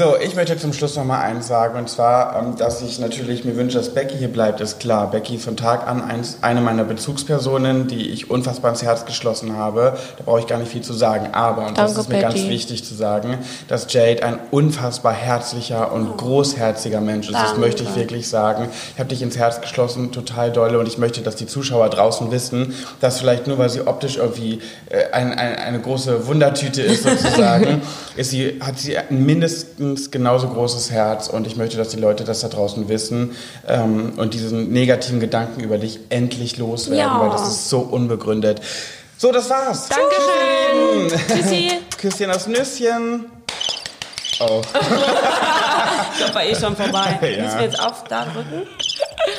So, 0.00 0.16
ich 0.18 0.34
möchte 0.34 0.56
zum 0.56 0.72
Schluss 0.72 0.96
noch 0.96 1.04
mal 1.04 1.20
eins 1.20 1.46
sagen 1.46 1.78
und 1.78 1.90
zwar, 1.90 2.34
ähm, 2.34 2.56
dass 2.56 2.80
ich 2.80 2.98
natürlich 3.00 3.44
mir 3.44 3.54
wünsche, 3.54 3.76
dass 3.76 3.92
Becky 3.92 4.16
hier 4.16 4.32
bleibt, 4.32 4.62
ist 4.62 4.80
klar. 4.80 5.10
Becky 5.10 5.34
ist 5.34 5.44
von 5.44 5.58
Tag 5.58 5.86
an 5.86 6.02
eins, 6.02 6.38
eine 6.40 6.62
meiner 6.62 6.84
Bezugspersonen, 6.84 7.86
die 7.86 8.08
ich 8.08 8.30
unfassbar 8.30 8.70
ins 8.70 8.82
Herz 8.82 9.04
geschlossen 9.04 9.58
habe. 9.58 9.98
Da 10.16 10.24
brauche 10.24 10.40
ich 10.40 10.46
gar 10.46 10.58
nicht 10.58 10.72
viel 10.72 10.80
zu 10.80 10.94
sagen. 10.94 11.34
Aber, 11.34 11.66
und 11.66 11.76
das 11.76 11.92
Danke, 11.92 12.00
ist 12.00 12.08
mir 12.08 12.22
ganz 12.22 12.34
Becky. 12.36 12.48
wichtig 12.48 12.82
zu 12.82 12.94
sagen, 12.94 13.40
dass 13.68 13.92
Jade 13.92 14.22
ein 14.22 14.38
unfassbar 14.50 15.12
herzlicher 15.12 15.92
und 15.92 16.16
großherziger 16.16 17.02
Mensch 17.02 17.26
ist. 17.28 17.34
Das 17.34 17.48
Danke. 17.48 17.60
möchte 17.60 17.82
ich 17.82 17.94
wirklich 17.94 18.26
sagen. 18.26 18.70
Ich 18.94 18.98
habe 18.98 19.10
dich 19.10 19.20
ins 19.20 19.36
Herz 19.36 19.60
geschlossen, 19.60 20.12
total 20.12 20.50
dolle 20.50 20.78
und 20.78 20.88
ich 20.88 20.96
möchte, 20.96 21.20
dass 21.20 21.36
die 21.36 21.46
Zuschauer 21.46 21.90
draußen 21.90 22.30
wissen, 22.30 22.72
dass 23.02 23.18
vielleicht 23.18 23.46
nur, 23.46 23.58
weil 23.58 23.68
sie 23.68 23.86
optisch 23.86 24.16
irgendwie 24.16 24.60
äh, 24.88 25.12
ein, 25.12 25.34
ein, 25.34 25.56
eine 25.56 25.78
große 25.78 26.26
Wundertüte 26.26 26.80
ist 26.80 27.02
sozusagen, 27.22 27.82
ist 28.16 28.30
sie, 28.30 28.60
hat 28.62 28.78
sie 28.78 28.96
ein 28.96 29.26
mindestens 29.90 30.10
genauso 30.10 30.48
großes 30.48 30.90
Herz 30.90 31.28
und 31.28 31.46
ich 31.46 31.56
möchte, 31.56 31.76
dass 31.76 31.88
die 31.88 31.96
Leute 31.98 32.24
das 32.24 32.40
da 32.40 32.48
draußen 32.48 32.88
wissen 32.88 33.36
ähm, 33.66 34.12
und 34.16 34.34
diesen 34.34 34.72
negativen 34.72 35.20
Gedanken 35.20 35.60
über 35.60 35.78
dich 35.78 36.00
endlich 36.10 36.56
loswerden, 36.58 36.98
Ja. 36.98 37.20
weil 37.20 37.30
das 37.30 37.48
ist 37.48 37.68
so 37.68 37.80
unbegründet. 37.80 38.60
So, 39.18 39.32
das 39.32 39.50
war's. 39.50 39.88
Dankeschön. 39.88 41.20
Tschüssi. 41.28 41.70
Küsschen 41.98 42.30
aufs 42.30 42.46
Nüsschen. 42.46 43.26
Oh, 44.40 44.62
Ich 46.12 46.18
glaube, 46.18 46.34
war 46.34 46.44
eh 46.44 46.54
schon 46.54 46.76
vorbei. 46.76 47.18
Ja. 47.36 47.42
Müssen 47.44 47.58
wir 47.58 47.64
jetzt 47.66 47.80
auf 47.80 48.04
da 48.04 48.24
drücken? 48.24 48.66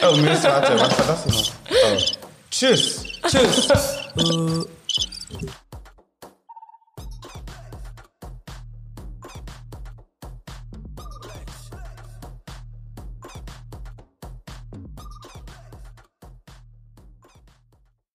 oh 0.08 0.16
Mist, 0.18 0.44
warte, 0.44 0.74
was 0.80 1.00
war 1.00 1.06
das 1.08 1.24
hier 1.26 1.34
noch? 1.34 1.52
Oh. 1.72 1.98
Tschüss. 2.52 3.04
Tschüss. 3.28 3.68